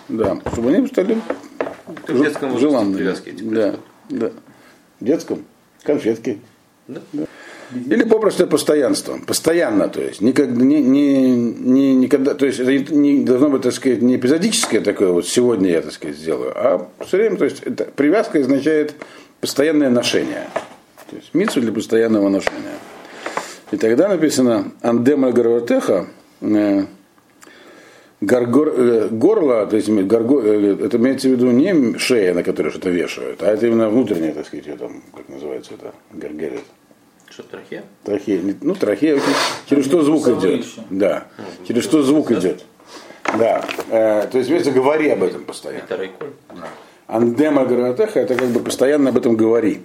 Да, 0.09 0.39
чтобы 0.53 0.71
они 0.71 0.87
стали 0.87 1.21
в 2.07 2.23
детском 2.23 2.59
желанными. 2.59 3.15
Да, 3.43 3.75
да. 4.09 4.31
В 5.01 5.05
детском? 5.05 5.45
Конфетки. 5.83 6.41
Да. 6.87 7.01
да. 7.13 7.27
Или 7.73 8.05
попросту 8.05 8.47
постоянством. 8.47 9.23
Постоянно, 9.23 9.89
то 9.89 10.01
есть. 10.01 10.21
Никогда, 10.21 10.63
не, 10.63 10.83
не, 10.83 11.35
не, 11.35 11.95
никогда, 11.95 12.35
то 12.35 12.47
есть 12.47 12.61
это 12.61 12.73
не 12.95 13.25
должно 13.25 13.51
быть, 13.51 13.63
так 13.63 13.73
сказать, 13.73 14.01
не 14.01 14.17
эпизодическое 14.17 14.81
такое, 14.81 15.11
вот 15.13 15.27
сегодня 15.27 15.71
я, 15.71 15.83
так 15.83 15.93
сказать, 15.93 16.17
сделаю, 16.17 16.53
а 16.55 16.89
все 17.05 17.19
время, 17.19 17.37
то 17.37 17.45
есть 17.45 17.63
это, 17.65 17.85
привязка 17.85 18.39
означает 18.39 18.95
постоянное 19.41 19.91
ношение. 19.91 20.49
То 21.11 21.17
есть 21.17 21.35
мицу 21.35 21.61
для 21.61 21.73
постоянного 21.73 22.29
ношения. 22.29 22.79
И 23.71 23.77
тогда 23.77 24.09
написано 24.09 24.73
Андема 24.81 25.33
Гарватеха, 25.33 26.07
э, 26.41 26.85
горгор, 28.21 28.69
э, 28.69 29.09
горло, 29.11 29.67
то 29.67 29.77
есть 29.77 29.89
горго, 29.89 30.41
э, 30.43 30.77
это 30.85 30.97
имеется 30.97 31.29
в 31.29 31.33
виду 31.33 31.51
не 31.51 31.99
шея, 31.99 32.35
на 32.35 32.43
которой 32.43 32.71
что-то 32.71 32.91
вешают, 32.91 33.43
а 33.43 33.53
это 33.53 33.67
именно 33.67 33.89
внутреннее, 33.91 34.33
так 34.33 34.47
сказать, 34.47 34.79
там, 34.79 35.03
как 35.15 35.29
называется 35.29 35.75
это, 35.75 35.93
гаргерет. 36.13 36.65
Что, 37.31 37.43
трахея? 37.43 37.85
Трахея. 38.05 38.55
Ну, 38.63 38.75
трахея, 38.75 39.21
через 39.69 39.85
что 39.85 40.03
звук 40.03 40.29
идет. 40.29 40.67
Да. 40.91 41.27
Через 41.67 41.85
что 41.85 42.03
звук 42.03 42.31
идет. 42.33 42.65
Да. 43.39 43.65
Э, 43.91 44.27
то 44.31 44.39
есть, 44.39 44.49
вместе 44.49 44.71
говори 44.71 45.11
об 45.11 45.23
этом 45.23 45.45
постоянно. 45.45 45.85
Это 45.85 45.97
райколь. 45.97 46.31
Андема 47.07 47.65
Гаратеха, 47.65 48.21
это 48.21 48.35
как 48.35 48.49
бы 48.49 48.61
постоянно 48.61 49.11
об 49.11 49.19
этом 49.19 49.37
говори. 49.37 49.83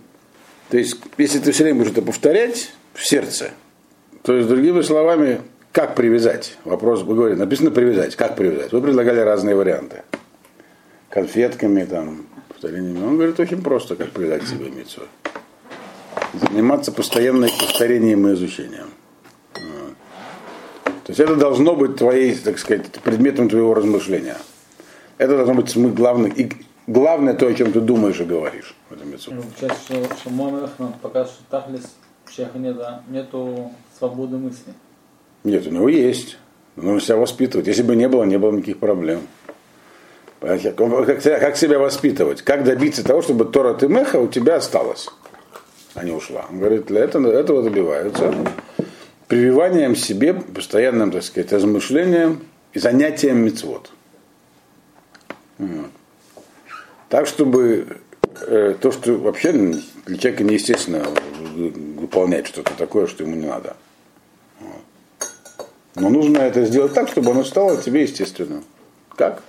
То 0.70 0.78
есть, 0.78 0.98
если 1.18 1.40
ты 1.40 1.52
все 1.52 1.64
время 1.64 1.80
будешь 1.80 1.92
это 1.92 2.02
повторять 2.02 2.74
в 2.94 3.06
сердце, 3.06 3.52
то 4.24 4.34
есть, 4.34 4.48
другими 4.48 4.82
словами, 4.82 5.42
как 5.72 5.96
привязать? 5.96 6.58
Вопрос, 6.64 7.02
вы 7.02 7.16
говорите, 7.16 7.40
написано 7.40 7.72
привязать. 7.72 8.16
Как 8.16 8.36
привязать? 8.36 8.72
Вы 8.72 8.82
предлагали 8.82 9.20
разные 9.20 9.56
варианты. 9.56 10.04
Конфетками, 11.10 11.84
там, 11.84 12.26
повторениями. 12.48 13.06
Он 13.06 13.16
говорит, 13.16 13.40
очень 13.40 13.62
просто, 13.62 13.96
как 13.96 14.12
привязать 14.12 14.48
себе 14.48 14.70
митцву 14.70 15.04
заниматься 16.34 16.92
постоянным 16.92 17.50
повторением 17.60 18.28
и 18.28 18.34
изучением. 18.34 18.90
То 19.54 21.10
есть 21.10 21.20
это 21.20 21.36
должно 21.36 21.76
быть 21.76 21.98
твоей, 21.98 22.34
так 22.36 22.58
сказать, 22.58 22.90
предметом 23.04 23.50
твоего 23.50 23.74
размышления. 23.74 24.38
Это 25.18 25.36
должно 25.36 25.56
быть 25.56 25.76
главное, 25.76 26.32
и 26.32 26.50
главное 26.88 27.34
то, 27.34 27.48
о 27.48 27.54
чем 27.54 27.72
ты 27.72 27.82
думаешь 27.82 28.20
и 28.20 28.24
говоришь. 28.24 28.74
В 28.90 28.94
этом 28.94 29.12
ну, 29.12 29.18
что 29.18 30.16
Шамон 30.24 30.70
пока 31.02 31.26
что 31.26 31.44
Тахлис 31.50 31.94
Шеханеда 32.30 33.04
нету 33.10 33.72
свободы 33.98 34.38
мысли. 34.38 34.74
Нет, 35.44 35.68
у 35.68 35.72
него 35.72 35.90
есть. 35.90 36.38
Нужно 36.78 37.02
себя 37.02 37.18
воспитывать. 37.18 37.68
Если 37.68 37.84
бы 37.84 37.96
не 37.96 38.08
было, 38.08 38.24
не 38.24 38.40
было 38.40 38.52
никаких 38.52 38.80
проблем. 38.80 39.22
Как, 40.40 40.62
как 41.22 41.58
себя 41.58 41.80
воспитывать? 41.80 42.42
Как 42.42 42.64
добиться 42.64 43.04
того, 43.04 43.22
чтобы 43.22 43.46
Тора 43.46 43.76
Тимеха 43.76 44.18
у 44.18 44.28
тебя 44.28 44.56
осталось? 44.56 45.10
А 45.96 46.04
не 46.04 46.12
ушла. 46.12 46.46
Он 46.50 46.60
говорит, 46.60 46.86
для 46.86 47.02
этого, 47.02 47.32
этого 47.32 47.64
добиваются 47.64 48.34
прививанием 49.28 49.96
себе, 49.96 50.34
постоянным, 50.34 51.12
так 51.12 51.24
сказать, 51.24 51.52
размышлением 51.54 52.42
и 52.74 52.80
занятием 52.80 53.44
мецвод. 53.44 53.92
Вот. 55.58 55.90
Так, 57.10 57.28
чтобы 57.28 57.98
э, 58.42 58.76
то, 58.80 58.92
что 58.92 59.14
вообще 59.18 59.52
для 59.52 60.18
человека 60.18 60.44
неестественно 60.44 61.06
выполнять 61.56 62.48
что-то 62.48 62.74
такое, 62.74 63.08
что 63.08 63.24
ему 63.24 63.36
не 63.36 63.48
надо. 63.48 63.76
Вот. 64.60 65.68
Но 65.96 66.10
нужно 66.10 66.40
это 66.40 66.66
сделать 66.66 66.94
так, 66.94 67.08
чтобы 67.08 67.32
оно 67.32 67.44
стало 67.44 67.82
тебе 67.82 68.02
естественным. 68.02 68.64
Как? 69.16 69.44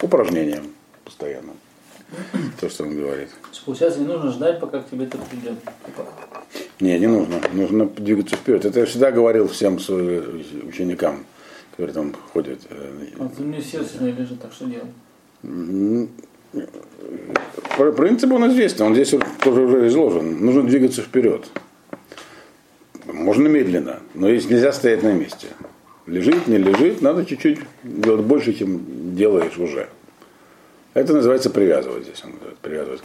Упражнением 0.00 0.72
постоянным. 1.04 1.56
То, 2.60 2.68
что 2.68 2.84
он 2.84 2.96
говорит. 2.96 3.28
Получается, 3.64 4.00
не 4.00 4.06
нужно 4.06 4.30
ждать, 4.32 4.60
пока 4.60 4.80
к 4.80 4.90
тебе 4.90 5.04
это 5.04 5.18
придет. 5.18 5.54
Не, 6.80 6.98
не 6.98 7.06
нужно. 7.06 7.40
Нужно 7.52 7.86
двигаться 7.86 8.36
вперед. 8.36 8.64
Это 8.64 8.80
я 8.80 8.86
всегда 8.86 9.10
говорил 9.10 9.48
всем 9.48 9.78
своим 9.78 10.42
ученикам, 10.66 11.24
которые 11.72 11.94
там 11.94 12.14
ходят. 12.32 12.60
А 13.18 13.28
ты 13.28 13.42
мне 13.42 13.60
сердце 13.62 14.02
не 14.02 14.12
лежит, 14.12 14.40
так 14.40 14.52
что 14.52 14.66
делать? 14.66 14.90
Принцип 17.96 18.32
он 18.32 18.50
известен, 18.50 18.86
он 18.86 18.94
здесь 18.94 19.14
тоже 19.42 19.60
уже 19.62 19.86
изложен. 19.88 20.44
Нужно 20.44 20.64
двигаться 20.64 21.02
вперед. 21.02 21.46
Можно 23.06 23.48
медленно, 23.48 24.00
но 24.14 24.28
если 24.28 24.54
нельзя 24.54 24.72
стоять 24.72 25.02
на 25.02 25.12
месте. 25.12 25.48
Лежит, 26.06 26.48
не 26.48 26.58
лежит, 26.58 27.02
надо 27.02 27.24
чуть-чуть 27.24 27.60
делать 27.84 28.22
больше, 28.22 28.52
чем 28.52 29.14
делаешь 29.14 29.58
уже. 29.58 29.88
Это 30.94 31.12
называется 31.12 31.50
привязывать 31.50 32.04
здесь. 32.04 32.22
Он 32.24 32.32
говорит, 32.32 32.58
привязывать. 32.58 33.02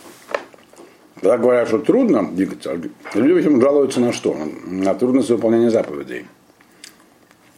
Когда 1.15 1.37
говорят, 1.37 1.67
что 1.67 1.79
трудно 1.79 2.29
двигаться, 2.31 2.79
люди 3.13 3.31
в 3.31 3.37
общем 3.37 3.61
жалуются 3.61 3.99
на 3.99 4.11
что? 4.11 4.35
На 4.65 4.95
трудность 4.95 5.29
выполнения 5.29 5.69
заповедей. 5.69 6.25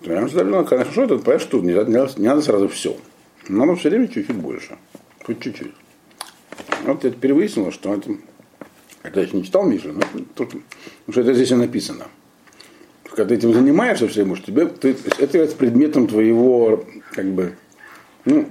Я 0.02 0.28
сказал, 0.28 0.46
ну, 0.46 0.66
конечно, 0.66 0.92
что 0.92 1.04
это, 1.04 1.18
понимаешь, 1.18 1.46
тут 1.46 1.64
не 1.64 1.74
надо, 1.74 1.92
не 2.18 2.28
надо 2.28 2.42
сразу 2.42 2.68
все. 2.68 2.96
Надо 3.50 3.76
все 3.76 3.90
время 3.90 4.08
чуть-чуть 4.08 4.36
больше. 4.36 4.78
Хоть 5.26 5.40
чуть-чуть. 5.42 5.74
Вот 6.86 7.04
я 7.04 7.10
теперь 7.10 7.34
выяснилось, 7.34 7.74
что 7.74 7.94
это, 7.94 8.12
это 9.04 9.20
я 9.20 9.26
еще 9.26 9.38
не 9.38 9.44
читал 9.44 9.66
Миша, 9.66 9.92
но 9.92 10.02
потому 10.36 10.62
что 11.10 11.22
это 11.22 11.34
здесь 11.34 11.52
и 11.52 11.56
написано. 11.56 12.06
Когда 13.04 13.26
ты 13.26 13.36
этим 13.36 13.54
занимаешься 13.54 14.08
все 14.08 14.24
время, 14.24 14.38
тебе, 14.38 14.68
ты, 14.68 14.92
это 14.92 15.24
является 15.24 15.58
предметом 15.58 16.08
твоего, 16.08 16.86
как 17.12 17.26
бы, 17.26 17.56
ну, 18.26 18.48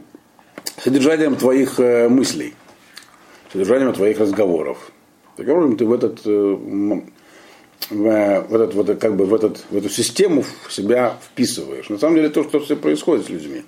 содержанием 0.87 1.35
твоих 1.35 1.81
э, 1.81 2.09
мыслей, 2.09 2.55
содержанием 3.53 3.93
твоих 3.93 4.21
разговоров. 4.21 4.93
Образом, 5.37 5.77
ты 5.77 5.85
в 5.85 5.93
этот, 5.93 6.25
э, 6.25 6.31
в, 6.31 7.03
в, 7.91 8.55
этот, 8.55 8.75
в, 8.75 8.81
этот, 8.81 9.01
как 9.01 9.17
бы 9.17 9.27
в, 9.27 9.35
этот, 9.35 9.65
в 9.69 9.77
эту 9.77 9.89
систему 9.89 10.45
себя 10.71 11.19
вписываешь. 11.21 11.89
На 11.89 11.99
самом 11.99 12.15
деле 12.15 12.29
то, 12.29 12.45
что 12.45 12.61
все 12.61 12.77
происходит 12.77 13.27
с 13.27 13.31
людьми. 13.31 13.65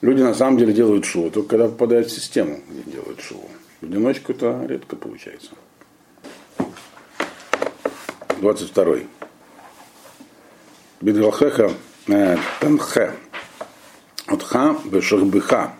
Люди 0.00 0.22
на 0.22 0.34
самом 0.34 0.58
деле 0.58 0.72
делают 0.72 1.06
шоу, 1.06 1.28
только 1.28 1.48
когда 1.48 1.66
попадают 1.66 2.06
в 2.06 2.12
систему, 2.12 2.60
где 2.70 2.92
делают 2.92 3.20
шоу. 3.20 3.44
В 3.80 3.86
одиночку 3.86 4.30
это 4.30 4.64
редко 4.68 4.94
получается. 4.94 5.50
22. 8.40 8.98
Бидгалхеха 11.00 11.72
э, 12.06 12.36
танхе. 12.60 13.12
Отха 14.28 14.76
бешахбиха. 14.84 15.74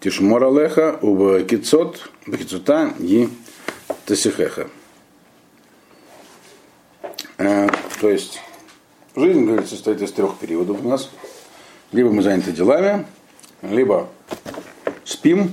Тишмор 0.00 0.44
алеха 0.44 0.96
уба 1.02 1.42
кицот 1.42 2.10
бекицота 2.24 2.94
и 3.00 3.28
тасихеха. 4.06 4.68
Э, 7.38 7.68
то 8.00 8.08
есть 8.08 8.40
жизнь, 9.16 9.44
говорит, 9.44 9.68
состоит 9.68 10.00
из 10.00 10.12
трех 10.12 10.36
периодов 10.38 10.84
у 10.84 10.88
нас. 10.88 11.10
Либо 11.90 12.10
мы 12.10 12.22
заняты 12.22 12.52
делами, 12.52 13.06
либо 13.62 14.08
спим, 15.04 15.50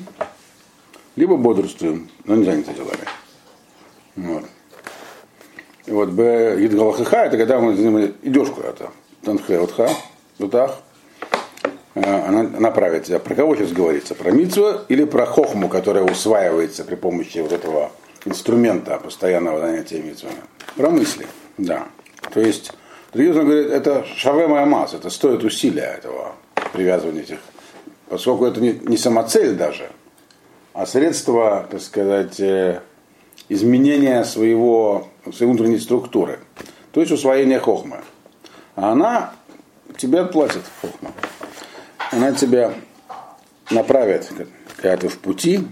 либо 1.15 1.37
бодрствуем, 1.37 2.09
но 2.25 2.35
не 2.35 2.45
заняты 2.45 2.73
делами. 2.73 3.05
Вот. 4.15 4.45
И 5.87 5.91
вот 5.91 6.09
Б 6.09 6.63
Идгалахаха, 6.63 7.25
это 7.25 7.37
когда 7.37 7.59
мы 7.59 7.73
идешь 8.21 8.49
куда-то. 8.49 8.91
Танхе 9.23 9.59
отха, 9.59 9.89
тутах. 10.37 10.81
Она, 11.95 12.41
она 12.41 12.71
правит 12.71 13.05
тебя. 13.05 13.19
Про 13.19 13.35
кого 13.35 13.55
сейчас 13.55 13.71
говорится? 13.71 14.15
Про 14.15 14.31
Мицу 14.31 14.81
или 14.89 15.05
про 15.05 15.25
хохму, 15.25 15.69
которая 15.69 16.03
усваивается 16.03 16.83
при 16.83 16.95
помощи 16.95 17.39
вот 17.39 17.51
этого 17.51 17.91
инструмента 18.25 18.97
постоянного 18.97 19.59
занятия 19.61 20.01
Мицвами? 20.01 20.35
Про 20.75 20.89
мысли, 20.89 21.25
да. 21.57 21.87
То 22.33 22.41
есть, 22.41 22.73
другим 23.13 23.33
говорит, 23.33 23.71
это 23.71 24.05
шавемая 24.15 24.65
масса, 24.65 24.97
это 24.97 25.09
стоит 25.09 25.43
усилия 25.43 25.95
этого 25.97 26.33
привязывания 26.73 27.21
этих 27.21 27.39
поскольку 28.09 28.45
это 28.45 28.61
не, 28.61 28.73
не 28.83 28.97
самоцель 28.97 29.55
даже, 29.55 29.89
а 30.73 30.85
средство, 30.85 31.67
так 31.69 31.81
сказать, 31.81 32.39
э, 32.39 32.81
изменения 33.49 34.23
своего, 34.23 35.07
своей 35.33 35.51
внутренней 35.51 35.79
структуры. 35.79 36.39
То 36.91 37.01
есть 37.01 37.11
усвоение 37.11 37.59
хохмы. 37.59 38.01
А 38.75 38.91
она 38.91 39.33
тебе 39.97 40.21
отплатит 40.21 40.63
хохма. 40.81 41.11
Она 42.15 42.31
тебя 42.31 42.73
направит, 43.71 44.31
когда 44.77 44.95
ты 44.95 45.09
в 45.09 45.17
пути, 45.17 45.67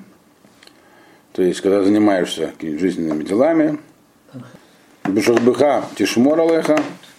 то 1.32 1.41
есть 1.41 1.62
когда 1.62 1.82
занимаешься 1.82 2.51
жизненными 2.60 3.23
делами, 3.23 3.79
Бешахбыха 5.06 5.86
тишмор 5.95 6.41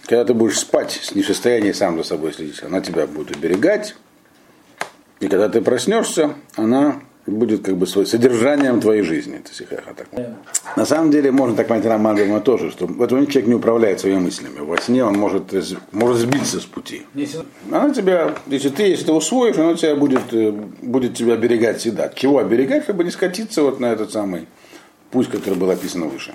когда 0.05 0.25
ты 0.25 0.35
будешь 0.35 0.59
спать 0.59 0.91
с 0.91 1.15
несостоянием 1.15 1.73
сам 1.73 1.97
за 1.97 2.03
собой 2.03 2.33
следить, 2.33 2.61
она 2.61 2.81
тебя 2.81 3.07
будет 3.07 3.35
уберегать, 3.35 3.95
и 5.19 5.27
когда 5.27 5.49
ты 5.49 5.59
проснешься, 5.59 6.35
она 6.55 7.01
будет 7.27 7.63
как 7.63 7.75
бы 7.77 7.87
своим 7.87 8.07
содержанием 8.07 8.79
твоей 8.79 9.01
жизни. 9.01 9.41
Так. 9.95 10.15
На 10.75 10.85
самом 10.85 11.11
деле, 11.11 11.31
можно 11.31 11.55
так 11.55 11.67
понять 11.67 11.85
Роман 11.85 12.41
тоже, 12.41 12.71
что 12.71 12.85
в 12.85 13.01
этом 13.01 13.25
человек 13.27 13.47
не 13.47 13.55
управляет 13.55 13.99
своими 13.99 14.19
мыслями. 14.19 14.59
Во 14.59 14.77
сне 14.77 15.03
он 15.03 15.15
может, 15.17 15.53
может 15.91 16.17
сбиться 16.17 16.59
с 16.59 16.65
пути. 16.65 17.03
Она 17.71 17.93
тебя, 17.93 18.35
если 18.47 18.69
ты, 18.69 18.83
если 18.83 19.05
ты 19.05 19.11
усвоишь, 19.11 19.57
она 19.57 19.73
тебя 19.75 19.95
будет, 19.95 20.33
э, 20.33 20.51
будет 20.81 21.15
тебя 21.15 21.33
оберегать 21.33 21.79
всегда. 21.79 22.09
Чего 22.09 22.39
оберегать, 22.39 22.83
чтобы 22.83 23.03
не 23.03 23.11
скатиться 23.11 23.63
вот 23.63 23.79
на 23.79 23.87
этот 23.87 24.11
самый 24.11 24.47
путь, 25.11 25.29
который 25.29 25.55
был 25.55 25.69
описан 25.71 26.07
выше. 26.07 26.33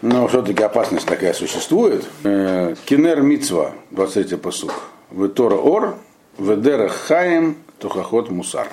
Но 0.00 0.26
все-таки 0.26 0.62
опасность 0.62 1.06
такая 1.06 1.32
существует. 1.32 2.04
Э, 2.24 2.74
Кинер 2.86 3.22
Мицва, 3.22 3.72
23 3.90 4.36
посук. 4.36 4.72
Витора 5.10 5.56
Ор, 5.56 5.96
Ведера 6.38 6.88
Хаем 6.88 7.56
Тухахот 7.82 8.30
Мусар. 8.30 8.68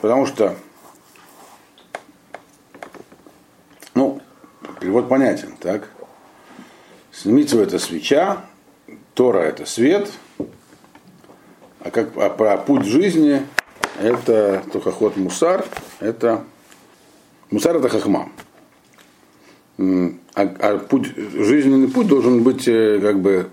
Потому 0.00 0.26
что, 0.26 0.56
ну, 3.94 4.20
перевод 4.80 5.08
понятен, 5.08 5.54
так? 5.60 5.90
Митцва 7.24 7.62
это 7.62 7.78
свеча, 7.78 8.44
Тора 9.14 9.38
это 9.38 9.64
свет, 9.64 10.10
а 11.78 11.90
как 11.92 12.16
а 12.16 12.30
про 12.30 12.58
путь 12.58 12.84
жизни 12.84 13.46
это 14.00 14.64
Тухахот 14.72 15.16
Мусар, 15.16 15.64
это 16.00 16.44
Мусар 17.52 17.76
это 17.76 17.88
хахма. 17.88 18.28
А, 19.78 20.02
а 20.34 20.78
путь, 20.78 21.14
жизненный 21.16 21.86
путь 21.86 22.08
должен 22.08 22.42
быть 22.42 22.66
э, 22.66 22.98
как 23.00 23.20
бы 23.20 23.50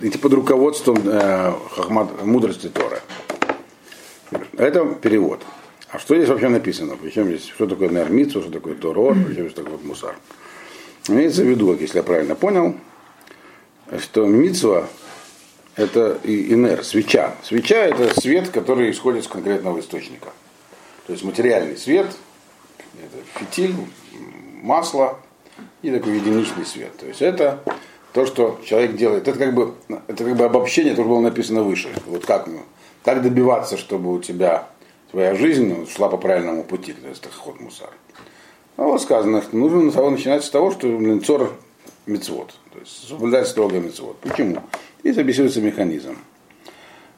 идти 0.00 0.18
под 0.18 0.32
руководством 0.32 0.98
э, 1.04 1.52
хахмат, 1.70 2.24
мудрости 2.24 2.68
Тора. 2.68 3.00
Это 4.56 4.84
перевод. 4.86 5.42
А 5.90 5.98
что 5.98 6.16
здесь 6.16 6.28
вообще 6.28 6.48
написано? 6.48 6.96
Причем 7.00 7.26
здесь, 7.26 7.46
что 7.46 7.66
такое 7.66 7.88
нермицу, 7.88 8.42
что 8.42 8.50
такое 8.50 8.74
Торор, 8.74 9.14
причем 9.14 9.44
здесь 9.44 9.54
такой 9.54 9.78
мусар. 9.82 10.16
Имеется 11.08 11.42
в 11.42 11.46
виду, 11.46 11.74
если 11.74 11.98
я 11.98 12.02
правильно 12.02 12.34
понял, 12.34 12.74
что 14.00 14.26
мицва 14.26 14.88
это 15.76 16.18
инер, 16.24 16.82
свеча. 16.84 17.36
Свеча 17.44 17.76
это 17.76 18.18
свет, 18.20 18.48
который 18.48 18.90
исходит 18.90 19.24
из 19.24 19.28
конкретного 19.28 19.78
источника. 19.78 20.30
То 21.06 21.12
есть 21.12 21.22
материальный 21.22 21.76
свет, 21.76 22.06
это 22.94 23.38
фитиль, 23.38 23.74
масло 24.62 25.20
и 25.82 25.90
такой 25.90 26.16
единичный 26.16 26.66
свет. 26.66 26.96
То 26.96 27.06
есть 27.06 27.22
это 27.22 27.62
то, 28.16 28.24
что 28.24 28.58
человек 28.64 28.96
делает, 28.96 29.28
это 29.28 29.38
как 29.38 29.52
бы, 29.52 29.74
это 30.08 30.24
как 30.24 30.36
бы 30.36 30.44
обобщение, 30.46 30.94
то, 30.94 31.02
что 31.02 31.10
было 31.10 31.20
написано 31.20 31.62
выше. 31.62 31.90
Вот 32.06 32.24
как, 32.24 32.46
ну, 32.46 32.62
как 33.04 33.20
добиваться, 33.20 33.76
чтобы 33.76 34.10
у 34.10 34.22
тебя 34.22 34.68
твоя 35.10 35.34
жизнь 35.34 35.68
ну, 35.68 35.86
шла 35.86 36.08
по 36.08 36.16
правильному 36.16 36.64
пути, 36.64 36.94
то 36.94 37.08
есть 37.10 37.22
ход 37.30 37.60
мусар. 37.60 37.90
А 38.78 38.84
вот 38.84 39.02
сказано, 39.02 39.42
что 39.42 39.54
нужно 39.54 39.82
начинать 40.08 40.44
с 40.44 40.48
того, 40.48 40.70
что 40.70 40.86
ленцор 40.86 41.52
мецвод, 42.06 42.54
то 42.72 42.78
есть 42.78 43.06
соблюдать 43.06 43.48
строго 43.48 43.80
мецвод. 43.80 44.16
Почему? 44.20 44.62
Здесь 45.04 45.18
объясняется 45.18 45.60
механизм. 45.60 46.16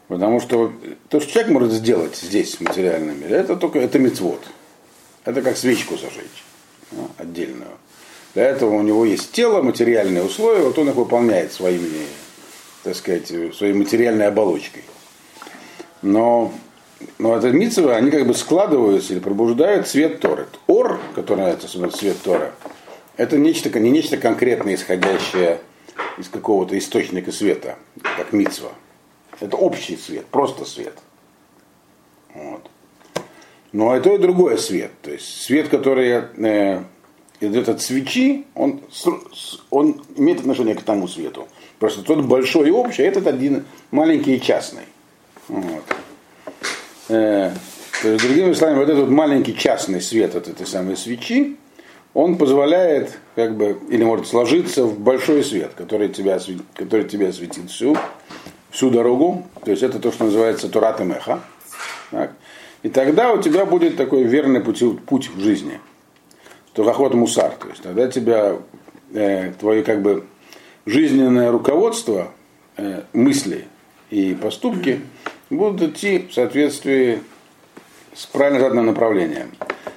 Потому 0.08 0.40
что 0.40 0.72
то, 1.10 1.20
что 1.20 1.30
человек 1.30 1.52
может 1.52 1.70
сделать 1.70 2.16
здесь, 2.16 2.56
в 2.56 2.62
материальном 2.62 3.20
мире, 3.20 3.36
это 3.36 3.54
только 3.54 3.78
это 3.78 4.00
мецвод. 4.00 4.40
Это 5.24 5.42
как 5.42 5.56
свечку 5.56 5.96
зажечь, 5.96 6.42
да, 6.90 7.02
отдельную. 7.18 7.70
Для 8.38 8.50
этого 8.50 8.74
у 8.74 8.82
него 8.82 9.04
есть 9.04 9.32
тело, 9.32 9.62
материальные 9.62 10.22
условия, 10.22 10.62
вот 10.62 10.78
он 10.78 10.90
их 10.90 10.94
выполняет 10.94 11.52
своими, 11.52 12.06
так 12.84 12.94
сказать, 12.94 13.26
своей 13.26 13.72
материальной 13.72 14.28
оболочкой. 14.28 14.84
Но, 16.02 16.52
но 17.18 17.36
это 17.36 17.50
митцвы, 17.50 17.92
они 17.92 18.12
как 18.12 18.28
бы 18.28 18.34
складываются 18.34 19.12
или 19.12 19.18
пробуждают 19.18 19.88
свет 19.88 20.20
Торы. 20.20 20.46
Ор, 20.68 21.00
который 21.16 21.46
называется 21.46 21.98
свет 21.98 22.16
Тора, 22.22 22.52
это 23.16 23.36
нечто, 23.36 23.76
не 23.76 23.90
нечто 23.90 24.16
конкретное, 24.16 24.76
исходящее 24.76 25.58
из 26.16 26.28
какого-то 26.28 26.78
источника 26.78 27.32
света, 27.32 27.74
как 28.16 28.32
митцва. 28.32 28.70
Это 29.40 29.56
общий 29.56 29.96
свет, 29.96 30.26
просто 30.26 30.64
свет. 30.64 30.94
Вот. 32.34 32.70
Но 33.72 33.96
это 33.96 34.10
и 34.10 34.18
другое 34.18 34.58
свет. 34.58 34.92
То 35.02 35.10
есть 35.10 35.42
свет, 35.42 35.66
который 35.66 36.22
э, 36.36 36.84
и 37.40 37.46
этот 37.46 37.80
свечи, 37.80 38.46
он, 38.54 38.80
он 39.70 40.02
имеет 40.16 40.40
отношение 40.40 40.74
к 40.74 40.82
тому 40.82 41.06
свету. 41.06 41.46
Просто 41.78 42.02
тот 42.02 42.24
большой 42.24 42.68
и 42.68 42.70
общий, 42.72 43.02
а 43.02 43.06
этот 43.06 43.26
один 43.26 43.64
маленький 43.90 44.36
и 44.36 44.40
частный. 44.40 44.82
Вот. 45.46 45.84
Э, 47.08 47.52
то 48.02 48.08
есть, 48.08 48.24
другими 48.24 48.52
словами, 48.52 48.78
вот 48.78 48.88
этот 48.88 49.08
маленький 49.08 49.56
частный 49.56 50.00
свет 50.00 50.34
от 50.34 50.48
этой 50.48 50.66
самой 50.66 50.96
свечи, 50.96 51.56
он 52.14 52.36
позволяет, 52.36 53.18
как 53.36 53.56
бы, 53.56 53.78
или 53.88 54.02
может 54.02 54.26
сложиться 54.26 54.84
в 54.84 54.98
большой 54.98 55.44
свет, 55.44 55.72
который, 55.76 56.08
тебя, 56.08 56.40
который 56.74 57.08
тебе 57.08 57.28
осветит 57.28 57.70
всю, 57.70 57.96
всю 58.70 58.90
дорогу. 58.90 59.46
То 59.64 59.70
есть 59.70 59.82
это 59.82 60.00
то, 60.00 60.10
что 60.10 60.24
называется 60.24 60.68
Турат 60.68 61.00
и 61.00 61.04
Меха. 61.04 61.40
Так. 62.10 62.32
И 62.82 62.88
тогда 62.88 63.32
у 63.32 63.40
тебя 63.40 63.64
будет 63.64 63.96
такой 63.96 64.24
верный 64.24 64.60
путь, 64.60 64.82
путь 65.06 65.30
в 65.30 65.40
жизни. 65.40 65.80
Тухахот 66.78 67.12
мусар. 67.12 67.50
То 67.58 67.68
есть 67.70 67.82
тогда 67.82 68.06
тебя 68.06 68.56
э, 69.12 69.52
твое 69.58 69.82
как 69.82 70.00
бы 70.00 70.22
жизненное 70.86 71.50
руководство, 71.50 72.30
э, 72.76 73.02
мысли 73.12 73.64
и 74.10 74.32
поступки 74.40 75.00
будут 75.50 75.82
идти 75.82 76.28
в 76.30 76.32
соответствии 76.32 77.20
с 78.14 78.26
правильно 78.26 78.60
заданным 78.60 78.86
направлением, 78.86 79.50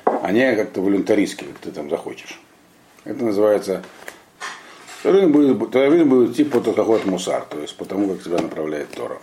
а 0.06 0.32
не 0.32 0.56
как-то 0.56 0.82
волюнтаристски, 0.82 1.44
как 1.44 1.60
ты 1.60 1.70
там 1.70 1.88
захочешь. 1.92 2.42
Это 3.04 3.26
называется 3.26 3.84
Тогда 5.04 5.20
жизнь 5.20 5.32
будет, 5.32 5.72
твоя 5.72 5.92
жизнь 5.92 6.06
будет 6.06 6.32
идти 6.32 6.44
по 6.46 6.62
Тухахот 6.62 7.06
мусар, 7.06 7.46
то 7.48 7.60
есть 7.60 7.76
по 7.76 7.86
тому, 7.86 8.10
как 8.10 8.24
тебя 8.24 8.40
направляет 8.40 8.90
Тора. 8.90 9.20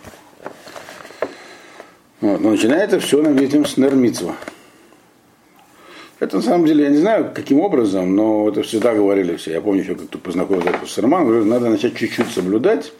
Вот. 2.21 2.39
Но 2.39 2.51
начинается 2.51 3.01
все 3.01 3.21
нам 3.21 3.37
этим 3.37 3.65
с 3.65 3.75
Нермитсва. 3.75 4.35
Это 6.19 6.37
на 6.37 6.41
самом 6.41 6.65
деле, 6.65 6.83
я 6.83 6.89
не 6.89 6.97
знаю, 6.97 7.31
каким 7.33 7.61
образом, 7.61 8.15
но 8.15 8.49
это 8.49 8.61
всегда 8.63 8.93
говорили 8.93 9.37
все. 9.37 9.53
Я 9.53 9.61
помню 9.61 9.83
еще, 9.83 9.95
как 9.95 10.07
тут 10.07 10.21
познакомился 10.21 10.85
с 10.85 10.97
Романом, 10.97 11.27
говорю, 11.27 11.45
надо 11.45 11.69
начать 11.69 11.95
чуть-чуть 11.95 12.29
соблюдать, 12.31 12.91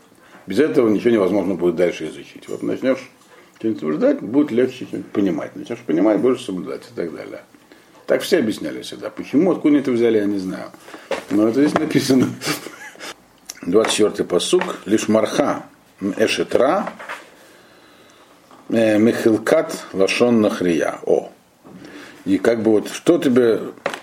без 0.48 0.60
этого 0.60 0.88
ничего 0.88 1.12
невозможно 1.12 1.56
будет 1.56 1.76
дальше 1.76 2.08
изучить. 2.08 2.48
Вот 2.48 2.64
начнешь 2.64 3.10
что-нибудь 3.58 3.82
соблюдать, 3.82 4.22
будет 4.22 4.52
легче 4.52 4.86
понимать. 5.12 5.56
Начнешь 5.56 5.80
понимать, 5.80 6.20
будешь 6.20 6.46
соблюдать 6.46 6.84
и 6.90 6.96
так 6.96 7.14
далее. 7.14 7.42
Так 8.06 8.22
все 8.22 8.40
объясняли 8.40 8.82
всегда. 8.82 9.10
Почему, 9.10 9.52
откуда 9.52 9.78
это 9.78 9.92
взяли, 9.92 10.18
я 10.18 10.26
не 10.26 10.40
знаю. 10.40 10.72
Но 11.30 11.48
это 11.48 11.62
здесь 11.62 11.78
написано. 11.78 12.28
24-й 13.64 14.24
посук. 14.24 14.64
Лишь 14.86 15.10
марха 15.10 15.66
эшетра 16.18 16.90
мехилкат 18.70 19.86
лашон 19.94 20.42
нахрия. 20.42 21.00
О. 21.06 21.32
И 22.30 22.38
как 22.38 22.62
бы 22.62 22.70
вот, 22.74 22.90
что 22.90 23.18
тебе, 23.18 23.60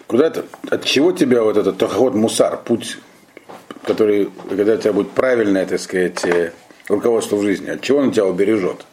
куда 0.08 0.30
то 0.30 0.44
от 0.68 0.84
чего 0.84 1.12
тебя 1.12 1.44
вот 1.44 1.56
этот 1.56 1.78
тохот 1.78 2.16
мусар, 2.16 2.60
путь, 2.60 2.98
который, 3.84 4.30
когда 4.48 4.74
у 4.74 4.78
тебя 4.78 4.92
будет 4.92 5.12
правильное, 5.12 5.64
так 5.64 5.78
сказать, 5.78 6.24
э, 6.24 6.52
руководство 6.88 7.36
в 7.36 7.42
жизни, 7.42 7.70
от 7.70 7.82
чего 7.82 8.00
он 8.00 8.10
тебя 8.10 8.26
убережет? 8.26 8.84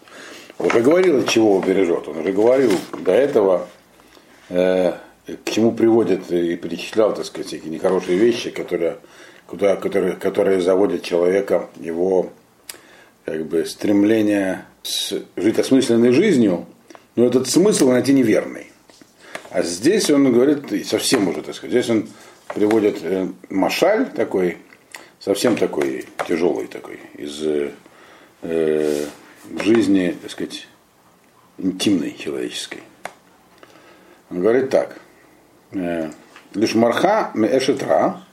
Уже 0.59 0.81
говорил, 0.81 1.21
от 1.21 1.29
чего 1.29 1.55
убережет. 1.55 2.07
Он 2.07 2.19
уже 2.19 2.31
говорил 2.31 2.73
до 2.99 3.11
этого, 3.11 3.67
э, 4.49 4.93
к 5.25 5.49
чему 5.49 5.71
приводит 5.71 6.31
и 6.31 6.55
перечислял, 6.55 7.15
так 7.15 7.25
сказать, 7.25 7.47
всякие 7.47 7.71
нехорошие 7.71 8.19
вещи, 8.19 8.51
которые, 8.51 8.97
куда, 9.47 9.77
которые, 9.77 10.13
которые 10.13 10.61
заводят 10.61 11.01
человека 11.01 11.69
его 11.79 12.29
как 13.25 13.47
бы 13.47 13.65
стремление 13.65 14.65
с, 14.83 15.11
жить 15.37 15.57
осмысленной 15.57 16.11
жизнью, 16.11 16.67
но 17.15 17.25
этот 17.25 17.49
смысл 17.49 17.89
найти 17.89 18.13
неверный. 18.13 18.67
А 19.53 19.61
здесь 19.61 20.09
он 20.09 20.33
говорит, 20.33 20.87
совсем 20.87 21.27
уже, 21.27 21.43
так 21.43 21.53
сказать, 21.53 21.71
здесь 21.71 21.89
он 21.91 22.09
приводит 22.47 22.97
э, 23.03 23.27
машаль 23.51 24.09
такой, 24.09 24.57
совсем 25.19 25.57
такой 25.57 26.07
тяжелый 26.27 26.65
такой, 26.65 26.99
из 27.13 27.39
э, 28.41 29.05
жизни, 29.61 30.17
так 30.19 30.31
сказать, 30.31 30.67
интимной 31.59 32.15
человеческой. 32.17 32.81
Он 34.31 34.41
говорит 34.41 34.71
так. 34.71 34.99
э, 35.73 36.09
Лишь 36.55 36.73
марха 36.73 37.29
меэшетра, 37.35 38.23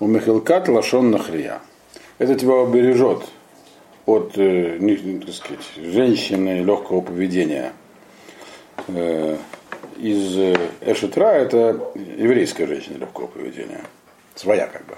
у 0.00 0.08
мехилкат 0.08 0.66
лашон 0.68 1.12
нахрия. 1.12 1.60
Это 2.18 2.34
тебя 2.34 2.54
убережет 2.54 3.22
от, 4.06 4.32
э, 4.36 5.20
так 5.24 5.34
сказать, 5.34 5.64
женщины 5.76 6.64
легкого 6.64 7.00
поведения. 7.00 7.72
Из 9.98 10.38
э, 10.38 10.54
Эшетра 10.80 11.32
это 11.32 11.92
еврейская 11.94 12.66
женщина 12.66 12.98
легкого 12.98 13.26
поведения. 13.26 13.82
Своя 14.36 14.68
как 14.68 14.86
бы. 14.86 14.94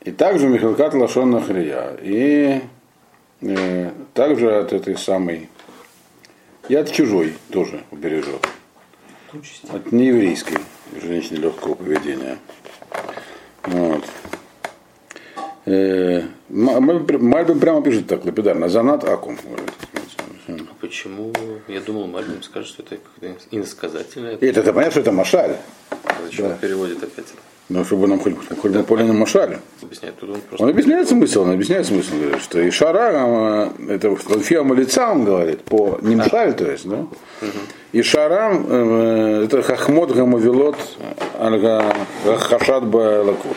И 0.00 0.10
также 0.10 0.48
Михалкат 0.48 0.94
Лашон 0.94 1.30
Нахрия. 1.30 1.96
И 2.00 2.62
э, 3.42 3.90
также 4.14 4.56
от 4.56 4.72
этой 4.72 4.96
самой 4.96 5.50
и 6.68 6.74
от 6.74 6.90
чужой 6.90 7.34
тоже 7.50 7.82
убережет. 7.90 8.46
От 9.70 9.92
нееврейской 9.92 10.58
женщины 11.02 11.36
легкого 11.36 11.74
поведения. 11.74 12.38
Вот. 13.64 14.04
Э, 15.66 16.22
Мальбин 16.48 17.60
прямо 17.60 17.82
пишет 17.82 18.06
так, 18.06 18.24
лапидарно, 18.24 18.68
занат 18.68 19.04
акум. 19.04 19.36
говорит. 19.44 19.70
А 20.92 20.94
почему? 20.94 21.32
Я 21.68 21.80
думал, 21.80 22.06
Мальбим 22.06 22.42
скажет, 22.42 22.68
что 22.68 22.82
это 22.82 22.96
как-то 22.96 23.34
иносказательное. 23.50 24.34
Это, 24.34 24.60
это 24.60 24.72
понятно, 24.74 24.90
что 24.90 25.00
это 25.00 25.12
машаль. 25.12 25.56
А 25.90 25.96
Зачем 26.26 26.46
он 26.46 26.58
переводит 26.58 27.02
опять? 27.02 27.32
Но 27.70 27.82
чтобы 27.82 28.08
нам 28.08 28.20
хоть, 28.20 28.34
хоть 28.60 28.72
бы 28.72 28.82
поняли 28.82 29.06
на 29.06 29.14
машале. 29.14 29.60
Объясняет. 29.80 30.18
Тут 30.18 30.28
он 30.28 30.40
просто... 30.42 30.62
Он 30.62 30.70
объясняет 30.70 31.08
смысл, 31.08 31.42
он 31.42 31.52
объясняет 31.52 31.86
смысл, 31.86 32.14
говорит, 32.14 32.42
что 32.42 32.60
и 32.60 32.70
шара, 32.70 33.70
э, 33.88 33.94
это 33.94 34.14
фиама 34.16 34.74
лица, 34.74 35.12
он 35.12 35.24
говорит, 35.24 35.62
по 35.62 35.98
немшаль, 36.02 36.54
то 36.54 36.70
есть, 36.70 36.86
да? 36.86 37.06
И 37.92 38.02
шарам, 38.02 38.66
э, 38.68 39.44
это 39.44 39.62
хахмот 39.62 40.12
гамавилот 40.12 40.76
альга 41.38 41.96
хашад 42.24 42.84
лакут. 42.84 43.56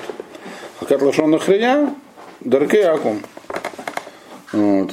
Хакат 0.79 1.01
лашон 1.01 1.31
нахрия, 1.31 1.93
дарке 2.39 2.85
акум. 2.85 3.21
Вот. 4.53 4.91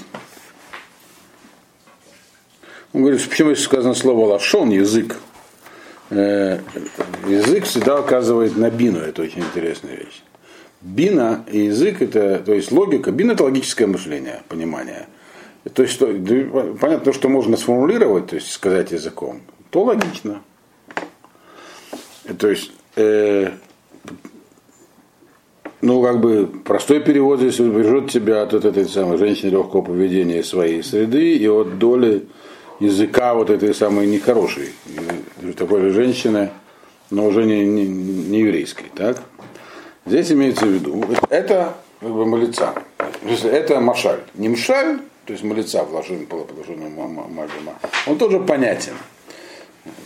Он 2.92 3.02
говорит, 3.02 3.26
почему 3.28 3.55
здесь 3.55 3.64
сказано 3.64 3.94
слово 3.94 4.26
лашон, 4.33 4.70
язык. 4.70 5.16
Э, 6.11 6.59
язык 7.26 7.64
всегда 7.64 8.00
указывает 8.00 8.57
на 8.57 8.70
бину, 8.70 8.98
это 8.98 9.22
очень 9.22 9.40
интересная 9.40 9.96
вещь. 9.96 10.22
Бина 10.83 11.44
и 11.50 11.61
язык 11.61 12.02
это, 12.02 12.42
то 12.44 12.52
есть 12.52 12.70
логика, 12.70 13.11
бина 13.12 13.33
это 13.33 13.44
логическое 13.44 13.87
мышление, 13.87 14.42
понимание. 14.48 15.07
То 15.74 15.83
есть, 15.83 15.94
что, 15.94 16.07
понятно, 16.07 17.05
то, 17.05 17.12
что 17.12 17.28
можно 17.28 17.57
сформулировать, 17.57 18.26
то 18.26 18.35
есть 18.35 18.50
сказать 18.50 18.90
языком, 18.90 19.40
то 19.70 19.85
логично. 19.85 20.42
То 22.38 22.48
есть, 22.48 22.72
э, 22.96 23.52
ну, 25.81 26.02
как 26.02 26.20
бы, 26.20 26.46
простой 26.64 27.00
перевод 27.00 27.40
здесь 27.40 27.59
убережет 27.61 28.11
тебя 28.11 28.42
от 28.42 28.52
этой 28.52 28.85
самой 28.87 29.18
женщины 29.18 29.50
легкого 29.50 29.83
поведения 29.83 30.42
своей 30.42 30.83
среды 30.83 31.37
и 31.37 31.48
от 31.48 31.78
доли 31.78 32.26
языка 32.83 33.35
вот 33.35 33.51
этой 33.51 33.75
самой 33.75 34.07
нехорошей, 34.07 34.73
такой 35.57 35.81
же 35.83 35.90
женщины, 35.90 36.51
но 37.11 37.27
уже 37.27 37.45
не, 37.45 37.64
не, 37.64 37.87
не 37.87 38.40
еврейской, 38.40 38.87
так? 38.95 39.23
Здесь 40.07 40.33
имеется 40.33 40.66
в 40.66 40.71
виду, 40.71 41.05
это 41.31 41.75
как 42.01 42.11
бы 42.11 42.27
малица, 42.27 42.75
это 43.23 43.81
машаль. 43.81 44.21
Не 44.35 44.49
мшаль, 44.49 44.99
то 45.27 45.33
есть 45.33 45.45
малица, 45.45 45.85
вложенный 45.85 46.27
положенный 46.27 46.90
мальбима, 46.90 47.75
он 48.07 48.18
тоже 48.18 48.40
понятен. 48.40 48.95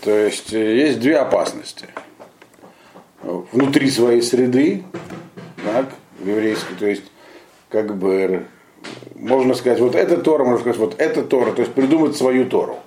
То 0.02 0.10
есть 0.10 0.52
есть 0.52 1.00
две 1.00 1.16
опасности. 1.18 1.86
Внутри 3.22 3.90
своей 3.90 4.22
среды, 4.22 4.84
так, 5.64 5.92
еврейской, 6.24 6.74
то 6.74 6.86
есть 6.86 7.04
как 7.70 7.96
бы 7.96 8.46
можно 9.14 9.54
сказать, 9.54 9.80
вот 9.80 9.94
это 9.94 10.16
Тора, 10.18 10.44
можно 10.44 10.60
сказать, 10.60 10.78
вот 10.78 10.94
это 10.98 11.22
Тора, 11.22 11.52
то 11.52 11.62
есть 11.62 11.74
придумать 11.74 12.16
свою 12.16 12.46
Тору. 12.46 12.78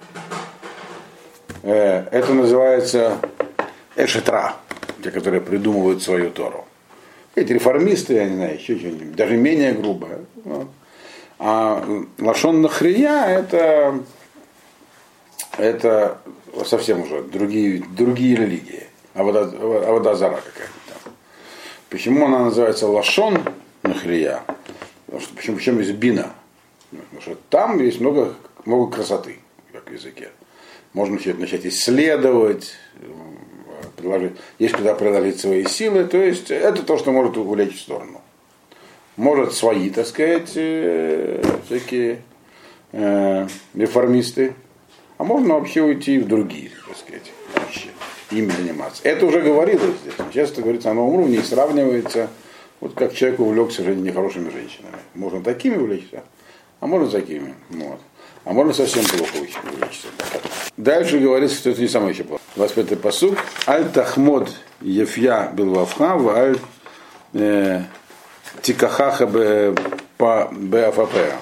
Это 1.63 2.33
называется 2.33 3.17
эшетра, 3.95 4.55
те, 5.03 5.12
которые 5.12 5.41
придумывают 5.41 6.01
свою 6.01 6.31
Тору. 6.31 6.65
Эти 7.35 7.53
реформисты, 7.53 8.13
я 8.15 8.25
не 8.25 8.35
знаю, 8.35 8.55
еще 8.55 8.77
что-нибудь, 8.77 9.15
даже 9.15 9.35
менее 9.38 9.73
грубо. 9.73 10.07
А 11.38 11.85
лашон 12.17 12.62
нахрия 12.62 13.25
это, 13.25 13.99
это 15.57 16.17
совсем 16.65 17.03
уже 17.03 17.23
другие, 17.23 17.83
другие 17.97 18.35
религии. 18.35 18.83
А 19.13 19.23
вода, 19.23 19.49
а 19.51 19.91
вода 19.91 20.15
зара 20.15 20.35
какая-то. 20.35 21.12
Почему 21.89 22.25
она 22.25 22.45
называется 22.45 22.88
лашон 22.88 23.41
нахрия? 23.83 24.43
Что, 25.17 25.36
почему, 25.36 25.58
почему 25.58 25.80
есть 25.80 25.93
бина? 25.93 26.34
Потому 26.91 27.22
что 27.22 27.38
там 27.50 27.80
есть 27.80 28.00
много, 28.00 28.36
много 28.65 28.91
красоты, 28.91 29.38
как 29.72 29.89
в 29.89 29.93
языке. 29.93 30.30
Можно 30.93 31.19
начать, 31.38 31.65
исследовать, 31.65 32.74
приложить, 33.95 34.34
есть 34.58 34.76
куда 34.76 34.95
приложить 34.95 35.39
свои 35.39 35.65
силы, 35.65 36.06
то 36.06 36.17
есть 36.17 36.50
это 36.50 36.84
то, 36.84 36.98
что 36.98 37.12
может 37.12 37.38
увлечь 37.38 37.78
в 37.78 37.82
сторону. 37.82 38.22
Может 39.17 39.54
свои, 39.54 39.89
так 39.89 40.08
сказать, 40.08 40.50
всякие 40.50 42.22
э, 42.91 43.48
реформисты, 43.76 44.56
а 45.17 45.24
можно 45.24 45.56
вообще 45.56 45.82
уйти 45.82 46.17
в 46.19 46.28
другие, 46.28 46.72
так 46.88 46.98
сказать, 46.98 47.32
вещи. 47.67 47.89
ими 48.32 48.52
заниматься. 48.52 49.02
Это 49.04 49.26
уже 49.26 49.41
говорилось 49.41 49.98
здесь. 50.02 50.13
Сейчас 50.32 50.52
это 50.52 50.62
говорится 50.62 50.93
на 50.93 51.04
уровне 51.04 51.38
и 51.38 51.41
сравнивается, 51.41 52.30
вот 52.80 52.94
как 52.94 53.13
человек 53.13 53.39
увлекся 53.39 53.84
же 53.84 53.96
нехорошими 53.96 54.50
женщинами. 54.50 54.96
Можно 55.13 55.42
такими 55.42 55.76
увлечься, 55.76 56.24
а 56.80 56.88
можно 56.88 57.10
такими. 57.10 57.56
Вот. 57.70 58.00
А 58.46 58.54
можно 58.54 58.74
совсем 58.74 59.04
плохо 59.06 59.36
увлечься. 59.36 60.08
Дальше 60.78 61.20
говорится, 61.20 61.58
что 61.58 61.72
это 61.72 61.82
не 61.82 61.88
самое 61.88 62.13
еще 62.13 62.24
плохо. 62.24 62.42
25-й 62.56 62.96
посуг. 62.96 63.38
Аль 63.68 63.89
тахмод 63.92 64.50
ефья 64.82 65.52
билвавха 65.54 66.15
в 66.15 66.30
аль 66.30 66.58
э, 67.34 67.82
тикахаха 68.62 69.26
беафапеа. 70.18 71.36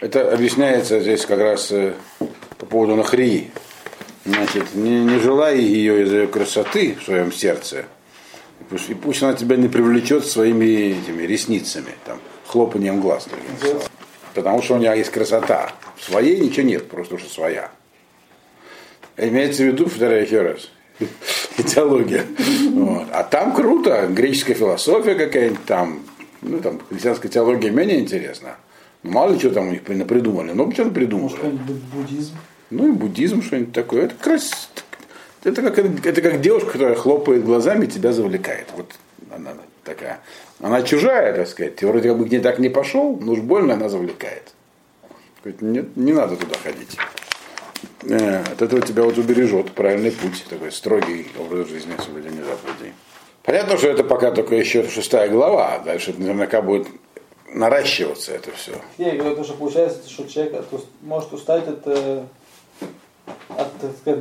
Это 0.00 0.32
объясняется 0.32 1.00
здесь 1.00 1.26
как 1.26 1.40
раз 1.40 1.72
э, 1.72 1.94
по 2.58 2.66
поводу 2.66 2.94
нахрии. 2.94 3.50
Значит, 4.24 4.74
не, 4.74 5.00
не 5.04 5.18
желай 5.18 5.58
ее 5.58 6.02
из-за 6.02 6.18
ее 6.18 6.28
красоты 6.28 6.96
в 7.00 7.04
своем 7.04 7.32
сердце. 7.32 7.86
И 8.70 8.94
пусть 8.94 9.22
она 9.22 9.34
тебя 9.34 9.56
не 9.56 9.68
привлечет 9.68 10.26
своими 10.26 10.64
этими 11.00 11.22
ресницами, 11.22 11.92
там, 12.04 12.18
хлопанием 12.46 13.00
глаз. 13.00 13.26
Потому 14.34 14.62
что 14.62 14.74
у 14.74 14.78
нее 14.78 14.96
есть 14.96 15.10
красота. 15.10 15.72
В 15.96 16.04
своей 16.04 16.38
ничего 16.38 16.66
нет, 16.66 16.88
просто 16.88 17.14
уже 17.14 17.26
своя. 17.26 17.70
Имеется 19.16 19.62
в 19.62 19.66
виду, 19.66 19.84
повторяю 19.84 20.22
еще 20.22 20.42
раз, 20.42 20.70
идеология. 21.56 22.24
Вот. 22.72 23.06
А 23.10 23.24
там 23.24 23.54
круто, 23.54 24.06
греческая 24.06 24.54
философия 24.54 25.14
какая-нибудь 25.14 25.64
там, 25.64 26.04
ну 26.42 26.60
там 26.60 26.80
христианская 26.88 27.28
теология 27.28 27.70
менее 27.70 27.98
интересна. 27.98 28.56
Ну, 29.02 29.10
мало 29.12 29.32
ли 29.32 29.38
что 29.38 29.50
там 29.50 29.68
у 29.68 29.70
них 29.70 29.82
придумали, 29.82 30.52
но 30.52 30.70
что-то 30.70 30.90
придумали. 30.90 31.32
Может, 31.32 31.54
буддизм? 31.54 32.36
Ну 32.70 32.88
и 32.88 32.92
буддизм 32.92 33.42
что-нибудь 33.42 33.72
такое. 33.72 34.04
Это 34.04 34.14
крас... 34.14 34.70
Это 35.44 35.62
как, 35.62 35.78
это 35.78 36.20
как 36.20 36.40
девушка, 36.40 36.72
которая 36.72 36.96
хлопает 36.96 37.44
глазами 37.44 37.84
и 37.84 37.88
тебя 37.88 38.12
завлекает. 38.12 38.66
Вот 38.76 38.92
она 39.30 39.52
такая. 39.84 40.20
Она 40.60 40.82
чужая, 40.82 41.34
так 41.34 41.48
сказать. 41.48 41.76
Ты 41.76 41.86
вроде 41.86 42.08
как 42.08 42.18
бы 42.18 42.28
ней 42.28 42.40
так 42.40 42.58
не 42.58 42.68
пошел, 42.68 43.16
но 43.20 43.32
уж 43.32 43.40
больно 43.40 43.74
она 43.74 43.88
завлекает. 43.88 44.52
Нет, 45.60 45.96
не 45.96 46.12
надо 46.12 46.36
туда 46.36 46.56
ходить. 46.62 46.96
Э, 48.02 48.42
от 48.42 48.60
этого 48.60 48.82
тебя 48.82 49.04
вот 49.04 49.18
убережет 49.18 49.72
правильный 49.72 50.10
путь, 50.10 50.44
такой 50.48 50.72
строгий 50.72 51.28
образ 51.38 51.68
жизни, 51.68 51.92
соблюдение 52.04 52.44
заповедей. 52.44 52.92
Понятно, 53.44 53.78
что 53.78 53.88
это 53.88 54.04
пока 54.04 54.30
только 54.30 54.56
еще 54.56 54.88
шестая 54.88 55.28
глава, 55.28 55.78
дальше 55.78 56.14
наверняка 56.18 56.60
будет 56.60 56.88
наращиваться 57.52 58.32
это 58.32 58.50
все. 58.52 58.72
Я 58.98 59.14
говорю, 59.16 59.36
то, 59.36 59.44
что 59.44 59.54
получается, 59.54 60.08
что 60.08 60.28
человек 60.28 60.62
может 61.00 61.32
устать 61.32 61.66
от, 61.66 61.82
э, 61.86 62.24
от 63.56 63.72
так 63.80 63.90
сказать, 64.00 64.20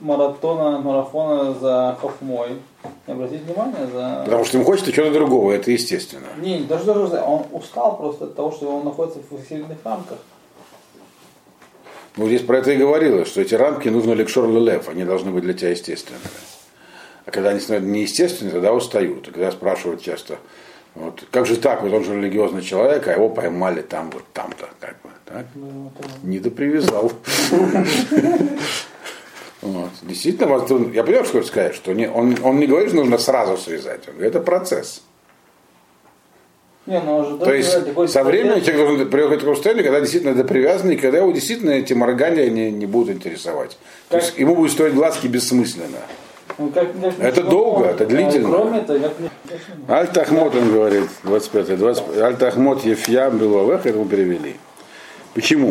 маратона, 0.00 0.78
марафона 0.78 1.54
за 1.54 1.96
хохмой. 2.00 2.58
Не 3.06 3.12
обратить 3.12 3.42
внимание 3.42 3.86
за... 3.92 4.22
Потому 4.24 4.44
что 4.44 4.56
ему 4.56 4.66
хочется 4.66 4.92
чего-то 4.92 5.12
другого, 5.12 5.52
это 5.52 5.70
естественно. 5.70 6.26
Не, 6.38 6.60
даже, 6.60 6.84
даже 6.84 7.20
он 7.20 7.44
устал 7.52 7.96
просто 7.96 8.24
от 8.24 8.34
того, 8.34 8.52
что 8.52 8.74
он 8.76 8.84
находится 8.84 9.20
в 9.30 9.48
сильных 9.48 9.78
рамках. 9.84 10.18
Ну, 12.16 12.26
здесь 12.26 12.42
про 12.42 12.58
это 12.58 12.72
и 12.72 12.76
говорилось, 12.76 13.28
что 13.28 13.40
эти 13.40 13.54
рамки 13.54 13.88
нужно 13.88 14.12
лекшор 14.12 14.48
лев, 14.48 14.88
они 14.88 15.04
должны 15.04 15.30
быть 15.30 15.44
для 15.44 15.54
тебя 15.54 15.70
естественными. 15.70 16.24
А 17.26 17.30
когда 17.30 17.50
они 17.50 17.60
становятся 17.60 17.90
неестественными, 17.90 18.52
тогда 18.52 18.72
устают. 18.72 19.28
И 19.28 19.30
когда 19.30 19.50
спрашивают 19.52 20.02
часто, 20.02 20.38
вот, 20.94 21.24
как 21.30 21.46
же 21.46 21.56
так, 21.56 21.82
вот 21.82 21.92
он 21.92 22.04
же 22.04 22.16
религиозный 22.16 22.62
человек, 22.62 23.06
а 23.08 23.12
его 23.12 23.28
поймали 23.28 23.80
там, 23.82 24.10
вот 24.10 24.24
там-то, 24.32 24.68
как 24.80 24.96
бы, 25.02 25.10
так? 25.24 25.46
Ну, 25.54 25.92
Не 26.22 26.38
допривязал. 26.38 27.12
Вот. 29.62 29.90
Действительно, 30.00 30.48
я 30.94 31.04
понимаю, 31.04 31.24
что 31.26 31.34
хочу 31.34 31.48
сказать, 31.48 31.74
что 31.74 31.92
не, 31.92 32.08
он, 32.08 32.34
он 32.42 32.58
не 32.58 32.66
говорит, 32.66 32.88
что 32.88 32.96
нужно 32.96 33.18
сразу 33.18 33.58
связать, 33.58 34.08
он 34.08 34.14
говорит, 34.14 34.34
это 34.34 34.42
процесс. 34.42 35.02
Не, 36.86 36.98
ну, 36.98 37.38
То 37.38 37.52
есть 37.52 37.70
со 37.70 38.24
временем 38.24 38.62
человек 38.62 38.86
должен 38.86 39.10
приехать 39.10 39.40
к 39.40 39.44
состоянию, 39.44 39.84
когда 39.84 40.00
действительно 40.00 40.32
это 40.32 40.44
привязано, 40.44 40.92
и 40.92 40.96
когда 40.96 41.18
его 41.18 41.30
действительно 41.30 41.72
эти 41.72 41.92
моргания 41.92 42.48
не, 42.48 42.70
не 42.70 42.86
будут 42.86 43.16
интересовать. 43.16 43.76
Как? 44.08 44.20
То 44.20 44.26
есть 44.26 44.38
ему 44.38 44.56
будет 44.56 44.72
стоить 44.72 44.94
глазки 44.94 45.26
бессмысленно. 45.26 45.98
Ну, 46.60 46.68
как, 46.68 46.92
как, 47.00 47.18
это 47.18 47.42
долго, 47.42 47.86
это 47.86 48.04
длительно. 48.04 48.50
Кроме 48.50 48.80
этого, 48.80 48.98
как... 48.98 49.12
Аль-Тахмот, 49.88 50.54
он 50.54 50.70
говорит, 50.70 51.08
25 51.22 51.78
20, 51.78 52.18
Аль-Тахмот 52.18 52.84
Ефьям 52.84 53.38
Беловех, 53.38 53.86
это 53.86 53.98
мы 53.98 54.06
перевели. 54.06 54.56
Почему? 55.32 55.70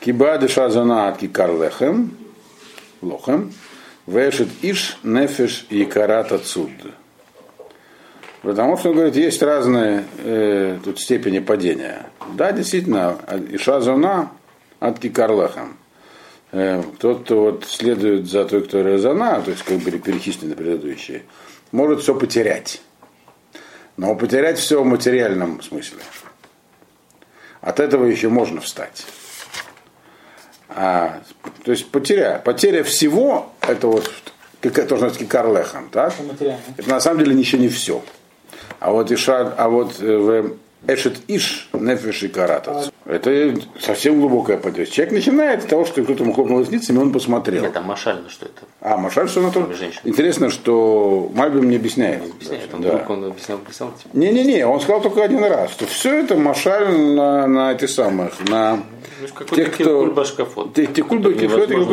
Киба 0.00 0.36
деша 0.38 0.68
зона 0.68 1.08
от 1.08 1.18
кикарлехем, 1.18 2.16
лохем, 3.02 3.52
вешет 4.08 4.48
иш 4.62 4.98
нефеш 5.04 5.64
и 5.70 5.84
карата 5.84 6.38
цуд. 6.38 6.70
Потому 8.42 8.76
что, 8.78 8.88
он 8.88 8.96
говорит, 8.96 9.14
есть 9.14 9.40
разные 9.42 10.06
э, 10.24 10.78
тут 10.82 10.98
степени 10.98 11.38
падения. 11.38 12.06
Да, 12.34 12.50
действительно, 12.50 13.16
иша 13.52 13.80
зона 13.80 14.32
от 14.80 14.98
кикарлехем. 14.98 15.76
Э, 16.52 16.82
тот, 16.98 17.24
кто 17.24 17.42
вот 17.42 17.64
следует 17.64 18.28
за 18.28 18.44
той, 18.44 18.62
кто 18.62 18.80
резона, 18.80 19.40
то 19.40 19.50
есть 19.50 19.62
как 19.62 19.78
были 19.78 19.98
перечислены 19.98 20.56
предыдущие, 20.56 21.22
может 21.70 22.02
все 22.02 22.14
потерять. 22.14 22.82
Но 23.96 24.14
потерять 24.16 24.58
все 24.58 24.82
в 24.82 24.86
материальном 24.86 25.62
смысле. 25.62 25.98
От 27.60 27.78
этого 27.78 28.04
еще 28.06 28.28
можно 28.28 28.60
встать. 28.60 29.04
А, 30.68 31.20
то 31.64 31.70
есть 31.70 31.90
потеря, 31.90 32.40
потеря 32.44 32.82
всего, 32.82 33.52
это 33.60 33.86
вот, 33.86 34.10
как 34.60 34.78
это 34.78 34.88
должно 34.88 35.08
быть 35.08 35.28
Карлехан, 35.28 35.88
так? 35.90 36.14
Это 36.76 36.88
на 36.88 37.00
самом 37.00 37.20
деле 37.20 37.34
ничего 37.34 37.60
не 37.60 37.68
все. 37.68 38.02
А 38.78 38.90
вот 38.90 39.12
Иша, 39.12 39.52
а 39.56 39.68
вот 39.68 40.00
э, 40.00 40.16
в 40.16 40.56
Эшет 40.86 41.18
Иш 41.28 41.68
Нефеш 41.72 42.22
и 42.22 42.28
Каратас. 42.28 42.89
Это 43.10 43.56
совсем 43.80 44.20
глубокая 44.20 44.56
потеря. 44.56 44.86
Человек 44.86 45.14
начинает 45.14 45.62
с 45.64 45.66
того, 45.66 45.84
что 45.84 46.02
кто-то 46.04 46.22
ему 46.22 46.32
хлопнул 46.32 46.60
ресницами, 46.60 46.98
он 46.98 47.12
посмотрел. 47.12 47.62
Нет, 47.64 47.72
там 47.72 47.84
Машаль, 47.84 48.22
что 48.28 48.46
это. 48.46 48.62
А, 48.80 48.96
Машаль, 48.96 49.28
что 49.28 49.40
она 49.40 49.50
тоже. 49.50 49.90
Интересно, 50.04 50.48
что 50.48 51.28
Мальбим 51.34 51.68
не 51.68 51.76
объясняет. 51.76 52.24
Не 52.24 52.30
объясняет, 52.30 52.72
он, 52.72 52.82
да. 52.82 53.04
он 53.08 53.24
объяснял, 53.24 53.58
объяснял. 53.58 53.90
Типа. 53.92 54.16
Не-не-не, 54.16 54.64
он 54.64 54.80
сказал 54.80 55.00
только 55.00 55.24
один 55.24 55.42
раз, 55.42 55.72
что 55.72 55.86
все 55.86 56.20
это 56.20 56.36
Машаль 56.36 56.96
на, 56.96 57.48
на 57.48 57.72
эти 57.72 57.86
самых, 57.86 58.32
на 58.48 58.78
ну, 59.20 59.56
тех, 59.56 59.74
кто... 59.74 60.06
Башкафот. 60.06 60.74
Те, 60.74 60.86
те 60.86 61.02
кульбы, 61.02 61.32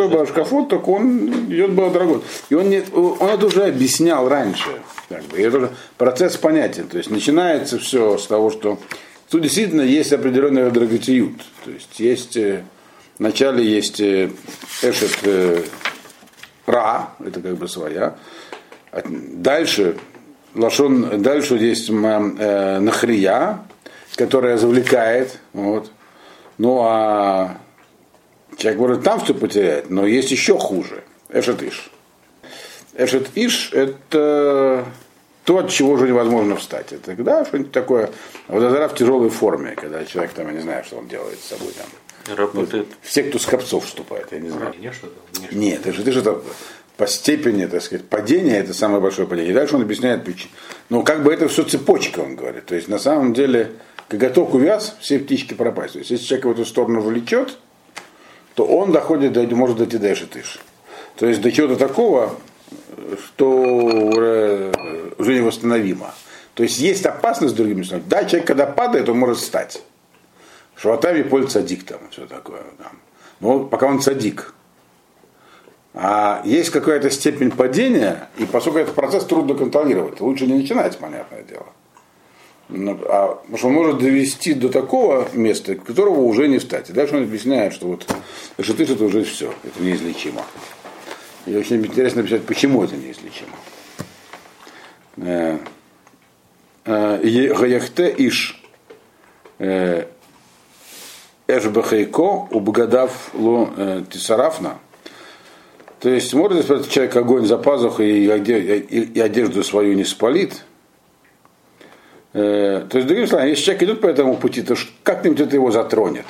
Башкафот, 0.07 0.69
так 0.69 0.87
он 0.87 1.29
идет 1.51 1.71
был 1.71 1.89
дорогой. 1.89 2.21
И 2.49 2.53
он, 2.53 2.69
не, 2.69 2.83
он 2.93 3.27
это 3.27 3.47
уже 3.47 3.63
объяснял 3.63 4.29
раньше. 4.29 4.69
Как 5.09 5.23
бы. 5.23 5.37
И 5.37 5.41
это 5.41 5.71
процесс 5.97 6.37
понятен. 6.37 6.87
То 6.87 6.97
есть 6.97 7.09
начинается 7.09 7.79
все 7.79 8.17
с 8.19 8.27
того, 8.27 8.51
что 8.51 8.77
тут 9.29 9.41
действительно 9.41 9.81
есть 9.81 10.13
определенный 10.13 10.71
дороготиют. 10.71 11.41
То 11.63 11.71
есть 11.71 11.99
есть 11.99 12.37
э, 12.37 12.63
вначале 13.19 13.65
есть 13.65 13.99
э, 13.99 14.29
эшет 14.81 15.17
э, 15.23 15.63
ра, 16.65 17.09
это 17.25 17.41
как 17.41 17.57
бы 17.57 17.67
своя. 17.67 18.15
Дальше 19.03 19.97
лашон, 20.55 21.21
дальше 21.21 21.55
есть 21.55 21.89
э, 21.89 22.79
нахрия, 22.79 23.59
которая 24.15 24.57
завлекает. 24.57 25.39
Вот. 25.53 25.91
Ну 26.57 26.81
а 26.83 27.57
человек 28.57 28.79
может 28.79 29.03
там 29.03 29.19
все 29.19 29.33
потерять, 29.33 29.89
но 29.89 30.05
есть 30.05 30.31
еще 30.31 30.57
хуже. 30.57 31.03
Эшет 31.29 31.61
иш. 31.61 31.91
Эшет 32.95 33.29
иш 33.35 33.71
это 33.73 34.85
то, 35.47 35.59
от 35.59 35.69
чего 35.69 35.93
уже 35.93 36.09
невозможно 36.09 36.57
встать. 36.57 36.91
Это 36.91 37.15
да, 37.23 37.45
что-нибудь 37.45 37.71
такое. 37.71 38.09
Водозара 38.49 38.89
в 38.89 38.95
тяжелой 38.95 39.29
форме, 39.29 39.75
когда 39.77 40.03
человек 40.03 40.33
там, 40.33 40.47
я 40.47 40.53
не 40.53 40.59
знаю, 40.59 40.83
что 40.83 40.97
он 40.97 41.07
делает 41.07 41.39
с 41.39 41.45
собой 41.45 41.71
там. 41.71 42.35
Работает. 42.35 42.87
В 43.01 43.09
секту 43.09 43.39
скопцов 43.39 43.85
вступает, 43.85 44.27
я 44.31 44.39
не 44.39 44.49
знаю. 44.49 44.73
Нет, 45.53 45.87
это 45.87 45.93
же 45.93 46.03
ты 46.03 46.11
что 46.11 46.43
по 46.97 47.07
степени, 47.07 47.65
так 47.65 47.81
сказать, 47.81 48.05
падения 48.09 48.57
это 48.57 48.73
самое 48.73 48.99
большое 48.99 49.25
падение. 49.25 49.51
И 49.51 49.53
дальше 49.53 49.77
он 49.77 49.83
объясняет 49.83 50.25
причину. 50.25 50.51
Но 50.89 51.03
как 51.03 51.23
бы 51.23 51.33
это 51.33 51.47
все 51.47 51.63
цепочка, 51.63 52.19
он 52.19 52.35
говорит. 52.35 52.65
То 52.65 52.75
есть 52.75 52.89
на 52.89 52.99
самом 52.99 53.33
деле 53.33 53.71
коготок 54.09 54.53
увяз, 54.53 54.97
все 54.99 55.17
птички 55.17 55.53
пропасть. 55.53 55.93
То 55.93 55.99
есть 55.99 56.11
если 56.11 56.25
человек 56.25 56.45
в 56.45 56.51
эту 56.51 56.65
сторону 56.65 56.99
влечет, 56.99 57.57
то 58.53 58.65
он 58.65 58.91
доходит, 58.91 59.31
до, 59.31 59.43
может 59.55 59.77
дойти 59.77 59.97
дальше 59.97 60.27
тыш. 60.27 60.59
То 61.15 61.25
есть 61.25 61.39
до 61.39 61.53
чего-то 61.53 61.77
такого, 61.77 62.35
что 63.23 64.71
уже, 65.17 65.35
невосстановимо. 65.35 66.13
То 66.53 66.63
есть 66.63 66.79
есть 66.79 67.05
опасность 67.05 67.53
с 67.53 67.57
другими 67.57 67.83
словами. 67.83 68.07
Да, 68.09 68.25
человек, 68.25 68.47
когда 68.47 68.65
падает, 68.65 69.09
он 69.09 69.19
может 69.19 69.37
встать. 69.37 69.81
Шуатави 70.75 71.23
поль 71.23 71.49
садик 71.49 71.85
там, 71.85 71.99
все 72.11 72.25
такое. 72.25 72.63
Там. 72.77 72.99
Но 73.39 73.59
пока 73.65 73.87
он 73.87 74.01
садик. 74.01 74.53
А 75.93 76.41
есть 76.45 76.69
какая-то 76.69 77.09
степень 77.09 77.49
падения, 77.49 78.29
и 78.37 78.45
поскольку 78.45 78.79
этот 78.79 78.93
процесс 78.93 79.25
трудно 79.25 79.55
контролировать, 79.55 80.21
лучше 80.21 80.45
не 80.45 80.53
начинать, 80.53 80.97
понятное 80.97 81.41
дело. 81.41 81.65
Ну, 82.69 82.99
а, 83.05 83.35
потому 83.35 83.57
что 83.57 83.67
он 83.67 83.73
может 83.73 83.97
довести 83.99 84.53
до 84.53 84.69
такого 84.69 85.27
места, 85.33 85.75
которого 85.75 86.19
уже 86.19 86.47
не 86.47 86.59
встать. 86.59 86.89
И 86.89 86.93
дальше 86.93 87.15
он 87.15 87.23
объясняет, 87.23 87.73
что 87.73 87.87
вот 87.87 88.05
шатыш 88.59 88.89
это 88.89 89.05
уже 89.05 89.23
все, 89.23 89.51
это 89.63 89.81
неизлечимо. 89.81 90.43
И 91.45 91.55
очень 91.55 91.77
интересно 91.77 92.21
написать, 92.21 92.43
почему 92.43 92.83
это 92.83 92.95
неизлечимо. 92.95 93.53
Э, 95.17 95.57
э, 96.85 97.53
Гаяхте 97.53 98.13
иш 98.17 98.61
э, 99.57 100.05
Эшбахайко 101.47 102.47
убгадав 102.51 103.31
ло 103.33 104.03
тисарафна. 104.11 104.79
То 105.99 106.09
есть 106.09 106.33
может 106.33 106.59
исправить 106.59 106.89
человек 106.89 107.15
огонь 107.15 107.45
за 107.45 107.57
пазухой 107.57 108.09
и 108.09 109.19
одежду 109.19 109.63
свою 109.63 109.95
не 109.95 110.03
спалит. 110.03 110.63
То 112.33 112.89
есть, 112.93 113.07
другими 113.07 113.25
словами, 113.25 113.49
если 113.49 113.63
человек 113.63 113.83
идет 113.83 114.01
по 114.01 114.07
этому 114.07 114.35
пути, 114.35 114.61
то 114.61 114.75
как-нибудь 115.01 115.39
это 115.39 115.55
его 115.55 115.71
затронет. 115.71 116.25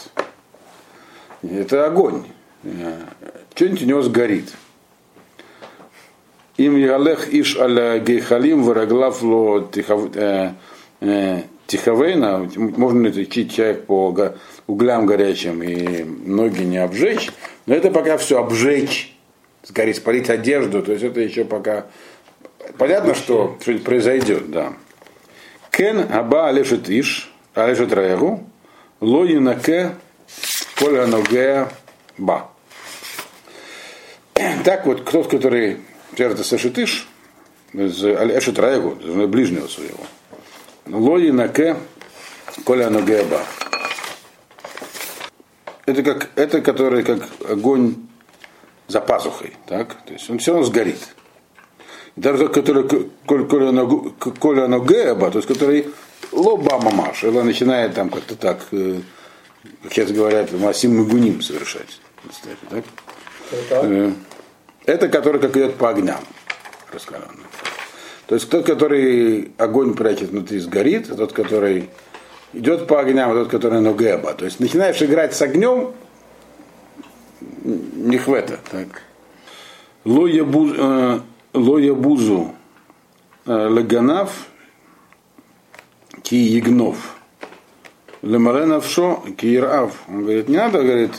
Это 1.44 1.86
огонь. 1.86 2.24
Что-нибудь 3.56 3.82
у 3.82 3.86
него 3.86 4.02
сгорит. 4.04 4.54
Им 6.58 6.76
ялех 6.76 7.34
иш 7.34 7.56
аля 7.58 8.00
гейхалим 8.00 8.64
вараглав 8.64 9.22
ло 9.22 9.70
тихавейна, 11.68 12.50
можно 12.56 13.08
ли 13.08 13.24
идти 13.24 13.48
человек 13.50 13.86
по 13.86 14.34
углям 14.66 15.06
горячим 15.06 15.62
и 15.62 16.04
ноги 16.04 16.64
не 16.64 16.80
обжечь, 16.80 17.30
но 17.68 17.76
это 17.76 17.92
пока 17.92 18.18
все 18.18 18.40
обжечь, 18.40 19.16
сгореть, 19.64 19.98
спалить 19.98 20.30
одежду, 20.32 20.82
то 20.82 20.94
есть 20.94 21.04
это 21.04 21.20
еще 21.20 21.46
пока 21.46 21.86
понятно, 22.78 23.14
что 23.14 23.58
что-нибудь 23.62 23.84
произойдет, 23.84 24.50
да. 24.50 24.74
Кен 25.70 26.08
аба 26.12 26.48
алешет 26.48 26.90
иш, 26.90 27.32
алешет 27.54 27.94
раягу, 27.94 28.44
ло 29.00 29.26
юнаке 29.26 29.92
коля 30.80 31.06
ноге 31.06 31.68
ба. 32.18 32.50
Так 34.64 34.88
вот, 34.88 35.06
тот, 35.06 35.28
который 35.28 35.78
это 36.16 36.44
Сашитыш, 36.44 37.08
из 37.74 38.04
Эшет 38.04 38.60
Раегу, 38.60 38.96
ближнего 39.28 39.68
своего. 39.68 40.00
Лои 40.86 41.32
наке 41.32 41.78
коля 42.64 42.90
ногеба. 42.90 43.42
Это 45.86 46.04
как, 46.04 46.30
это 46.36 46.62
который 46.62 47.04
как 47.04 47.24
огонь 47.50 47.96
за 48.88 49.02
пазухой, 49.02 49.56
так? 49.68 49.96
То 50.06 50.14
есть 50.14 50.30
он 50.30 50.40
все 50.40 50.52
равно 50.52 50.66
сгорит. 50.66 51.00
Даже 52.16 52.48
тот, 52.48 52.54
который 52.54 53.10
коля 53.26 54.68
ногеба, 54.68 55.32
то 55.32 55.38
есть 55.38 55.48
который 55.48 55.88
лоба 56.32 56.80
мамаш, 56.80 57.24
или 57.24 57.40
начинает 57.42 57.94
там 57.94 58.10
как-то 58.10 58.36
так, 58.36 58.66
э, 58.72 59.02
как 59.84 59.94
сейчас 59.94 60.12
говорят, 60.12 60.52
масим 60.54 60.98
мигуним 60.98 61.42
совершать. 61.42 62.02
Так? 62.70 62.84
Это? 64.88 65.10
Который 65.10 65.40
как 65.42 65.56
идет 65.56 65.76
по 65.76 65.90
огням 65.90 66.22
раскаленным. 66.92 67.46
То 68.26 68.36
есть 68.36 68.50
тот, 68.50 68.66
который 68.66 69.52
огонь 69.58 69.94
прячет 69.94 70.30
внутри, 70.30 70.60
сгорит, 70.60 71.12
а 71.12 71.16
тот, 71.16 71.34
который 71.34 71.90
идет 72.54 72.88
по 72.88 73.02
огням, 73.02 73.32
а 73.32 73.34
тот, 73.34 73.50
который 73.50 73.82
ногеба. 73.82 74.34
То 74.34 74.46
есть 74.46 74.62
начинаешь 74.62 75.02
играть 75.02 75.36
с 75.36 75.42
огнем, 75.42 75.94
не 77.64 78.18
хвета. 78.18 78.60
Так. 78.72 79.04
Лоя 80.06 80.44
э, 80.44 81.94
бузу 81.94 82.54
э, 83.46 83.68
лаганав 83.68 84.48
ки 86.24 86.36
ягнов. 86.36 87.16
Лемаренавшо 88.22 89.24
ки 89.38 89.54
ирав. 89.54 89.94
Он 90.08 90.24
говорит, 90.24 90.48
не 90.48 90.58
надо, 90.58 90.82
говорит, 90.82 91.12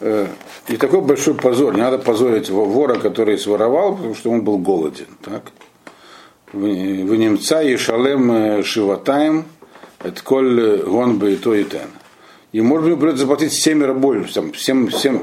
и 0.00 0.76
такой 0.76 1.00
большой 1.00 1.34
позор. 1.34 1.74
Не 1.74 1.80
надо 1.80 1.98
позорить 1.98 2.50
вора, 2.50 2.98
который 2.98 3.38
своровал, 3.38 3.96
потому 3.96 4.14
что 4.14 4.30
он 4.30 4.42
был 4.42 4.58
голоден. 4.58 5.06
Так? 5.22 5.44
В 6.52 6.66
немца 7.16 7.62
и 7.62 7.76
шалем 7.76 8.30
э, 8.30 8.62
шиватаем, 8.62 9.44
это 9.98 10.22
коль 10.22 10.82
гонбы 10.82 11.32
и 11.32 11.36
то 11.36 11.54
и 11.54 11.64
тен. 11.64 11.88
И 12.52 12.60
может 12.60 12.88
быть 12.88 13.00
придется 13.00 13.22
заплатить 13.22 13.52
семеро 13.52 13.94
больше, 13.94 14.32
там, 14.32 14.54
семь, 14.54 14.88
семь, 14.88 15.22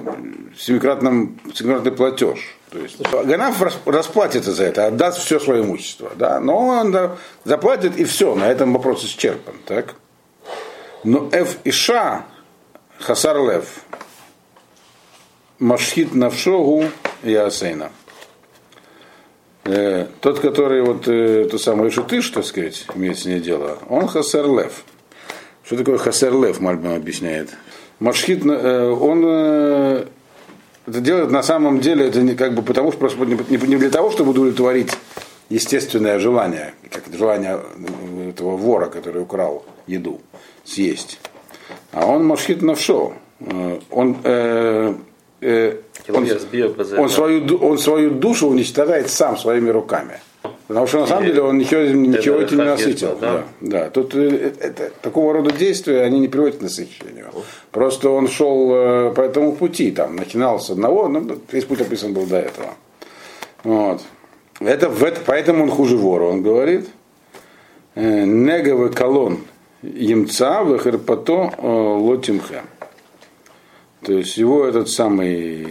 семикратным, 0.58 1.40
семикратный 1.54 1.94
платеж. 1.94 2.58
То 2.72 2.80
есть 2.80 2.98
Ганаф 3.10 3.62
расплатится 3.86 4.52
за 4.52 4.66
это, 4.66 4.88
отдаст 4.88 5.20
все 5.20 5.40
свое 5.40 5.62
имущество. 5.62 6.12
Да? 6.18 6.42
Но 6.42 6.58
он 6.58 7.12
заплатит 7.46 7.98
и 7.98 8.04
все, 8.04 8.36
на 8.36 8.50
этом 8.50 8.74
вопрос 8.74 9.06
исчерпан. 9.06 9.56
Так? 9.66 9.96
Но 11.04 11.30
Ф 11.32 11.58
и 11.64 11.72
Ша, 11.72 12.26
Хасар 13.00 13.38
Лев, 13.38 13.66
Машхит 15.62 16.16
Навшогу 16.16 16.86
Ясейна. 17.22 17.92
Э, 19.64 20.08
тот, 20.20 20.40
который 20.40 20.82
вот 20.82 21.08
э, 21.08 21.48
то 21.52 21.60
самое 21.60 21.92
Шутыш, 21.92 22.32
так 22.32 22.46
сказать, 22.46 22.88
имеет 22.96 23.20
с 23.20 23.26
ней 23.26 23.40
дело, 23.40 23.78
он 23.88 24.08
Хасер 24.08 24.48
Лев. 24.48 24.84
Что 25.64 25.78
такое 25.78 26.00
Хасер 26.00 26.34
Лев, 26.34 26.60
Мальбим 26.60 26.96
объясняет. 26.96 27.52
Машхит, 28.00 28.44
э, 28.44 28.90
он 28.90 29.24
э, 29.24 30.06
это 30.88 31.00
делает 31.00 31.30
на 31.30 31.44
самом 31.44 31.80
деле, 31.80 32.08
это 32.08 32.24
не 32.24 32.34
как 32.34 32.56
бы 32.56 32.64
потому, 32.64 32.92
что 32.92 33.02
просто 33.02 33.24
не, 33.24 33.36
не 33.48 33.78
для 33.78 33.92
того, 33.92 34.10
чтобы 34.10 34.32
удовлетворить 34.32 34.90
естественное 35.50 36.18
желание, 36.18 36.74
как 36.90 37.04
желание 37.14 37.60
этого 38.30 38.58
вора, 38.58 38.88
который 38.88 39.22
украл 39.22 39.64
еду, 39.86 40.22
съесть. 40.64 41.20
А 41.92 42.08
он 42.08 42.26
машхит 42.26 42.64
навшо. 42.64 43.14
Э, 43.42 43.80
он 43.92 44.18
э, 44.24 44.96
э, 45.42 45.78
он, 46.10 46.28
он, 46.98 47.10
свою, 47.10 47.58
он 47.58 47.78
свою 47.78 48.12
душу 48.12 48.48
уничтожает 48.48 49.10
сам 49.10 49.38
своими 49.38 49.70
руками. 49.70 50.20
Потому 50.68 50.88
что 50.88 51.00
на 51.02 51.08
самом 51.08 51.26
деле 51.26 51.42
он 51.42 51.58
ничего, 51.58 51.82
ничего 51.82 52.38
этим 52.38 52.60
не 52.60 52.64
насытил. 52.64 53.18
Да? 53.20 53.44
Да, 53.60 53.80
да. 53.84 53.90
Тут 53.90 54.16
э, 54.16 54.54
это, 54.60 54.92
такого 55.02 55.34
рода 55.34 55.52
действия 55.52 56.02
они 56.04 56.20
не 56.20 56.30
приводят 56.30 56.60
к 56.60 56.62
насыщению. 56.62 57.28
Просто 57.72 58.10
он 58.10 58.30
шел 58.30 58.72
э, 58.72 59.14
по 59.14 59.22
этому 59.22 59.54
пути, 59.54 59.92
там, 59.92 60.16
начинал 60.16 60.60
с 60.60 60.70
одного, 60.70 61.10
ну, 61.10 61.38
весь 61.52 61.66
путь 61.66 61.82
описан 61.82 62.14
был 62.14 62.26
до 62.26 62.38
этого. 62.38 62.70
Вот. 63.64 64.02
Это, 64.62 64.90
в 64.90 65.04
это, 65.04 65.20
поэтому 65.26 65.64
он 65.64 65.72
хуже 65.72 65.98
вора, 65.98 66.26
он 66.26 66.42
говорит. 66.42 66.88
«Э, 67.96 68.24
Неговый 68.24 68.92
колон 68.92 69.40
емца 69.84 70.64
выхерпато 70.64 71.52
лотимхе. 71.62 72.62
То 74.12 74.18
есть 74.18 74.36
его 74.36 74.66
этот 74.66 74.90
самый 74.90 75.70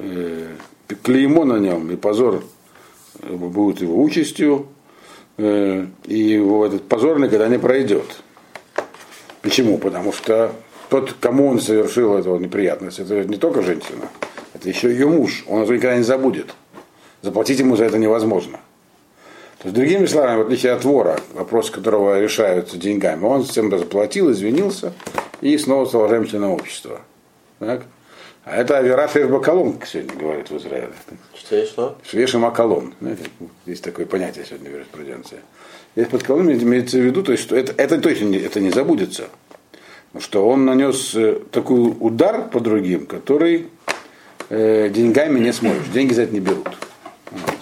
э, 0.00 0.46
клеймо 1.04 1.44
на 1.44 1.58
нем 1.58 1.88
и 1.88 1.94
позор 1.94 2.42
будет 3.22 3.80
его 3.80 4.02
участью, 4.02 4.66
э, 5.36 5.86
и 6.04 6.18
его 6.18 6.66
этот 6.66 6.88
позорный 6.88 7.28
когда 7.28 7.46
не 7.46 7.60
пройдет. 7.60 8.24
Почему? 9.40 9.78
Потому 9.78 10.12
что 10.12 10.50
тот, 10.90 11.14
кому 11.20 11.46
он 11.46 11.60
совершил 11.60 12.16
эту 12.16 12.36
неприятность, 12.38 12.98
это 12.98 13.22
не 13.22 13.36
только 13.36 13.62
женщина, 13.62 14.08
это 14.52 14.68
еще 14.68 14.90
ее 14.90 15.06
муж. 15.06 15.44
Он 15.46 15.62
это 15.62 15.74
никогда 15.74 15.96
не 15.96 16.02
забудет. 16.02 16.56
Заплатить 17.22 17.60
ему 17.60 17.76
за 17.76 17.84
это 17.84 17.98
невозможно. 17.98 18.58
То 19.58 19.68
есть, 19.68 19.76
другими 19.76 20.06
словами, 20.06 20.38
в 20.38 20.46
отличие 20.46 20.72
от 20.72 20.82
вора, 20.82 21.20
вопрос 21.34 21.70
которого 21.70 22.20
решаются 22.20 22.76
деньгами, 22.78 23.24
он 23.24 23.44
всем 23.44 23.70
заплатил, 23.70 24.32
извинился 24.32 24.92
и 25.40 25.56
снова 25.56 25.84
стал 25.84 26.08
женщином 26.08 26.50
общества. 26.50 27.02
Так? 27.64 27.82
А 28.44 28.56
это 28.56 28.76
Авера 28.76 29.08
Шешбакалон 29.08 29.80
сегодня 29.86 30.16
говорит 30.16 30.50
в 30.50 30.56
Израиле. 30.58 30.92
Что 31.34 31.56
есть 31.56 31.70
что? 31.72 31.98
Швеша 32.08 32.38
Макалон. 32.38 32.94
Есть 33.64 33.82
такое 33.82 34.04
понятие 34.04 34.44
сегодня 34.44 34.70
в 34.70 34.74
юриспруденции. 34.74 35.38
Здесь 35.96 36.08
под 36.08 36.22
колон 36.24 36.52
имеется 36.52 36.98
в 36.98 37.00
виду, 37.00 37.22
то 37.22 37.32
есть, 37.32 37.44
что 37.44 37.56
это, 37.56 37.72
это 37.80 37.98
точно 37.98 38.26
не, 38.26 38.36
это 38.36 38.60
не 38.60 38.70
забудется. 38.70 39.28
Что 40.18 40.46
он 40.46 40.66
нанес 40.66 41.14
э, 41.14 41.40
такой 41.50 41.96
удар 41.98 42.48
по 42.48 42.60
другим, 42.60 43.06
который 43.06 43.68
э, 44.50 44.90
деньгами 44.90 45.40
не 45.40 45.52
сможешь. 45.52 45.86
Деньги 45.86 46.12
за 46.12 46.22
это 46.22 46.34
не 46.34 46.40
берут. 46.40 46.68
Вот. 47.30 47.54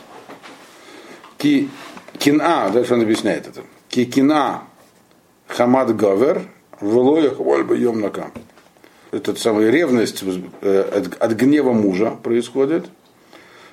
Ки, 1.39 1.71
кина, 2.19 2.71
дальше 2.71 2.95
он 2.95 3.03
объясняет 3.03 3.47
это. 3.47 3.63
Ки 3.89 4.05
кина 4.05 4.65
хамад 5.47 5.95
гавер, 5.95 6.43
влоя 6.81 7.31
хвальба 7.31 7.77
йомнака 7.77 8.33
этот 9.13 9.39
самый 9.39 9.71
ревность 9.71 10.25
э, 10.63 10.81
от, 10.81 11.23
от 11.23 11.33
гнева 11.33 11.73
мужа 11.73 12.17
происходит, 12.23 12.87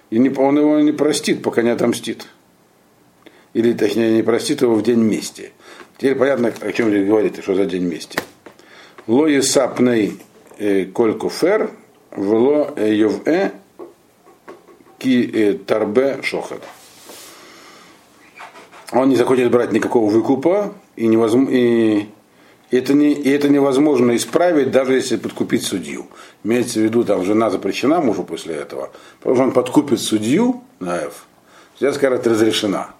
и 0.10 0.20
не, 0.20 0.30
он 0.30 0.60
его 0.60 0.80
не 0.80 0.92
простит, 0.92 1.42
пока 1.42 1.62
не 1.62 1.70
отомстит. 1.70 2.28
Или, 3.54 3.74
точнее, 3.74 4.12
не 4.12 4.22
простит 4.22 4.62
его 4.62 4.76
в 4.76 4.84
день 4.84 5.00
мести. 5.00 5.54
Теперь 5.98 6.16
понятно, 6.16 6.54
о 6.62 6.72
чем 6.72 6.90
здесь 6.90 7.08
говорите, 7.08 7.42
что 7.42 7.56
за 7.56 7.66
день 7.66 7.84
мести. 7.84 8.20
Ло 9.08 9.28
сапней 9.42 10.20
э, 10.58 10.86
коль 10.86 11.18
куфер, 11.18 11.72
вло 12.12 12.76
ки 15.00 15.32
э, 15.34 15.54
тарбе 15.54 16.20
шохат. 16.22 16.62
Он 18.92 19.08
не 19.10 19.16
захочет 19.16 19.52
брать 19.52 19.72
никакого 19.72 20.10
выкупа 20.10 20.74
и, 20.96 21.08
невозможно, 21.08 21.50
и 21.52 22.06
И 22.72 22.78
это, 22.78 22.94
не, 22.94 23.14
и 23.14 23.30
это 23.32 23.50
невозможно 23.50 24.16
исправить, 24.16 24.72
даже 24.72 24.94
если 24.94 25.18
подкупить 25.18 25.64
судью. 25.64 26.08
Имеется 26.44 26.80
в 26.80 26.84
виду, 26.84 27.04
там 27.04 27.24
жена 27.26 27.50
запрещена 27.50 28.00
мужу 28.00 28.24
после 28.24 28.56
этого. 28.56 28.92
Потому 29.20 29.36
что 29.36 29.44
он 29.46 29.52
подкупит 29.52 30.00
судью 30.00 30.64
на 30.80 30.98
F, 30.98 31.26
судья 31.78 31.94
скажет, 31.94 32.28
разрешена. 32.28 32.92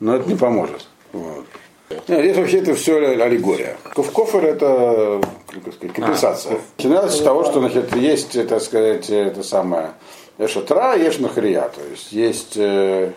Но 0.00 0.16
это 0.16 0.28
не 0.28 0.36
поможет. 0.36 0.86
Вот. 1.12 1.46
Нет, 1.90 2.20
здесь 2.20 2.36
вообще 2.36 2.58
это 2.58 2.74
все 2.74 2.96
аллегория. 2.98 3.76
Кофер 3.94 4.44
это 4.44 5.22
как 5.64 5.74
сказать, 5.74 5.94
компенсация. 5.94 6.56
А, 6.56 6.60
Начинается 6.76 7.16
с 7.16 7.20
того, 7.22 7.44
что 7.44 7.60
значит, 7.60 7.96
есть, 7.96 8.48
так 8.48 8.60
сказать, 8.60 9.08
это 9.08 9.42
самое 9.42 9.92
Эшатра, 10.38 10.96
есть 10.96 11.20
Нахрия. 11.20 11.68
То 11.68 11.80
есть 11.90 12.12
есть 12.12 12.56
э, 12.56 13.12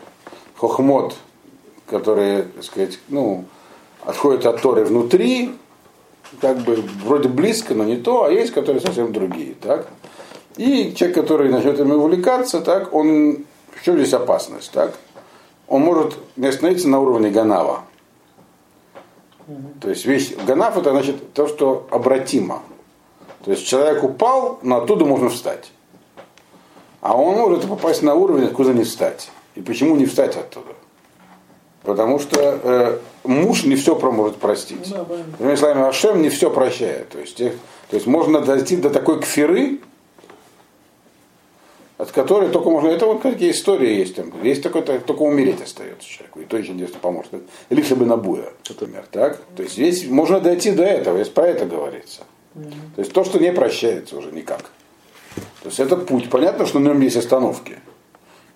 хохмот, 0.55 1.15
которые, 1.87 2.43
так 2.43 2.63
сказать, 2.63 2.99
ну, 3.09 3.45
отходят 4.03 4.45
от 4.45 4.61
Торы 4.61 4.85
внутри, 4.85 5.53
как 6.39 6.59
бы 6.59 6.83
вроде 7.03 7.29
близко, 7.29 7.73
но 7.73 7.83
не 7.83 7.97
то, 7.97 8.25
а 8.25 8.31
есть, 8.31 8.53
которые 8.53 8.81
совсем 8.81 9.11
другие. 9.11 9.55
Так? 9.55 9.87
И 10.57 10.93
человек, 10.95 11.15
который 11.15 11.49
начнет 11.49 11.79
ими 11.79 11.93
увлекаться, 11.93 12.61
так, 12.61 12.93
он, 12.93 13.45
в 13.71 13.83
чем 13.83 13.97
здесь 13.97 14.13
опасность? 14.13 14.71
Так? 14.71 14.93
Он 15.67 15.81
может 15.81 16.15
не 16.35 16.47
остановиться 16.47 16.87
на 16.87 16.99
уровне 16.99 17.29
Ганава. 17.29 17.83
То 19.81 19.89
есть 19.89 20.05
вещь 20.05 20.33
Ганав 20.45 20.77
это 20.77 20.91
значит 20.91 21.33
то, 21.33 21.47
что 21.47 21.87
обратимо. 21.89 22.61
То 23.43 23.51
есть 23.51 23.65
человек 23.65 24.03
упал, 24.03 24.59
но 24.61 24.77
оттуда 24.77 25.05
можно 25.05 25.29
встать. 25.29 25.71
А 27.01 27.17
он 27.17 27.35
может 27.35 27.67
попасть 27.67 28.03
на 28.03 28.13
уровень, 28.13 28.45
откуда 28.45 28.73
не 28.73 28.83
встать. 28.83 29.31
И 29.55 29.61
почему 29.61 29.95
не 29.95 30.05
встать 30.05 30.37
оттуда? 30.37 30.75
Потому 31.83 32.19
что 32.19 32.39
э, 32.39 32.99
муж 33.23 33.63
не 33.63 33.75
все 33.75 33.97
может 33.97 34.37
простить. 34.37 34.89
Да, 34.91 35.03
Другими 35.39 35.55
словами, 35.55 35.87
Ашем 35.87 36.21
не 36.21 36.29
все 36.29 36.51
прощает. 36.51 37.09
То 37.09 37.19
есть, 37.19 37.35
тех, 37.35 37.53
то 37.89 37.95
есть 37.95 38.05
можно 38.05 38.41
дойти 38.41 38.77
до 38.77 38.89
такой 38.89 39.19
кфиры, 39.19 39.79
от 41.97 42.11
которой 42.11 42.49
только 42.49 42.69
можно. 42.69 42.87
Это 42.87 43.05
вот 43.05 43.21
какие 43.21 43.51
истории 43.51 43.95
есть. 43.95 44.15
Там, 44.15 44.31
есть 44.43 44.61
такой, 44.61 44.81
только 44.81 45.21
умереть 45.21 45.61
остается 45.61 46.07
человеку. 46.07 46.39
И 46.39 46.45
то 46.45 46.57
еще 46.57 46.73
не 46.73 46.85
поможет. 46.85 47.31
Лишь 47.69 47.89
бы 47.89 48.05
на 48.05 48.17
буя, 48.17 48.49
например. 48.69 49.05
Так? 49.11 49.41
То 49.55 49.63
есть 49.63 49.75
здесь 49.75 50.07
можно 50.07 50.39
дойти 50.39 50.71
до 50.71 50.83
этого, 50.83 51.17
если 51.17 51.31
про 51.31 51.47
это 51.47 51.65
говорится. 51.65 52.21
То 52.55 53.01
есть 53.01 53.13
то, 53.13 53.23
что 53.23 53.39
не 53.39 53.51
прощается 53.51 54.17
уже 54.17 54.31
никак. 54.31 54.71
То 55.61 55.69
есть 55.69 55.79
это 55.79 55.95
путь. 55.95 56.29
Понятно, 56.29 56.65
что 56.65 56.79
на 56.79 56.89
нем 56.89 57.01
есть 57.01 57.17
остановки. 57.17 57.77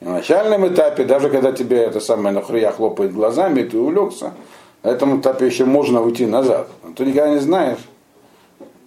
На 0.06 0.12
начальном 0.12 0.68
этапе, 0.68 1.04
даже 1.04 1.32
когда 1.32 1.52
тебе 1.52 1.78
это 1.78 2.00
самое 2.00 2.30
нахуя 2.32 2.72
хлопает 2.72 3.12
глазами, 3.12 3.62
и 3.62 3.64
ты 3.64 3.80
увлекся, 3.80 4.36
на 4.84 4.90
этом 4.90 5.20
этапе 5.20 5.48
еще 5.48 5.66
можно 5.66 6.00
уйти 6.00 6.28
назад. 6.28 6.68
Но 6.84 6.94
ты 6.94 7.06
никогда 7.06 7.32
не 7.32 7.40
знаешь, 7.40 7.80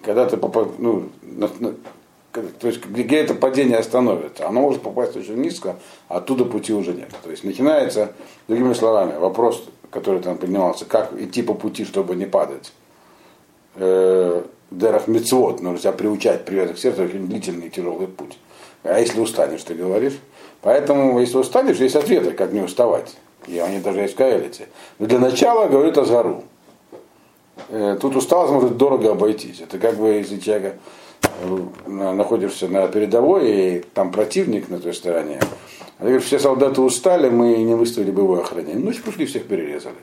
когда 0.05 0.27
ты 0.27 0.37
попад, 0.37 0.79
ну, 0.79 1.09
на, 1.23 1.51
на, 1.59 1.75
то 2.33 2.69
есть 2.69 2.85
где 2.87 3.16
это 3.16 3.35
падение 3.35 3.79
остановится. 3.79 4.47
Оно 4.47 4.61
может 4.61 4.81
попасть 4.81 5.16
очень 5.16 5.43
низко, 5.43 5.75
а 6.07 6.19
оттуда 6.19 6.45
пути 6.45 6.73
уже 6.73 6.95
нет. 6.95 7.11
То 7.25 7.33
есть 7.33 7.43
начинается, 7.43 8.12
другими 8.47 8.73
словами, 8.75 9.19
вопрос, 9.19 9.64
который 9.91 10.21
там 10.21 10.39
поднимался, 10.39 10.85
как 10.85 11.21
идти 11.21 11.43
по 11.43 11.55
пути, 11.55 11.85
чтобы 11.85 12.14
не 12.14 12.27
падать. 12.27 12.73
Э, 13.75 14.45
Дерах 14.71 15.09
Мецвод, 15.09 15.62
нужно 15.62 15.81
себя 15.81 15.93
приучать, 15.93 16.45
привязать 16.45 16.77
к 16.77 16.79
сердцу, 16.79 17.03
очень 17.03 17.27
длительный 17.27 17.66
и 17.66 17.71
тяжелый 17.71 18.07
путь. 18.07 18.39
А 18.85 19.01
если 19.01 19.19
устанешь, 19.19 19.64
ты 19.64 19.75
говоришь, 19.75 20.14
Поэтому, 20.63 21.21
если 21.21 21.39
устанешь, 21.39 21.77
есть 21.77 21.97
ответы, 21.97 22.33
как 22.33 22.53
не 22.53 22.61
уставать. 22.61 23.17
И 23.47 23.59
они 23.59 23.81
даже 23.81 24.01
есть 24.01 24.17
Каэлите. 24.17 24.69
Но 24.99 25.07
для 25.07 25.19
начала 25.19 25.69
говорит 25.69 25.97
Азару. 25.97 26.45
Э, 27.69 27.97
тут 28.01 28.17
усталость 28.17 28.53
может 28.53 28.77
дорого 28.77 29.13
обойтись. 29.13 29.61
Это 29.61 29.79
как 29.79 29.97
бы, 29.97 30.09
если 30.09 30.39
человек 30.39 30.75
э, 31.23 31.89
находишься 31.89 32.69
на 32.69 32.89
передовой, 32.89 33.51
и 33.51 33.85
там 33.95 34.11
противник 34.11 34.69
на 34.69 34.79
той 34.79 34.95
стороне, 34.95 35.41
а 35.99 36.03
ты 36.03 36.05
говоришь, 36.05 36.25
все 36.25 36.39
солдаты 36.39 36.81
устали, 36.81 37.29
мы 37.29 37.57
не 37.57 37.75
выставили 37.75 38.11
боевое 38.11 38.41
охранение. 38.41 38.79
Ну, 38.79 38.93
пришли, 38.93 39.27
всех 39.27 39.47
перерезали. 39.47 39.97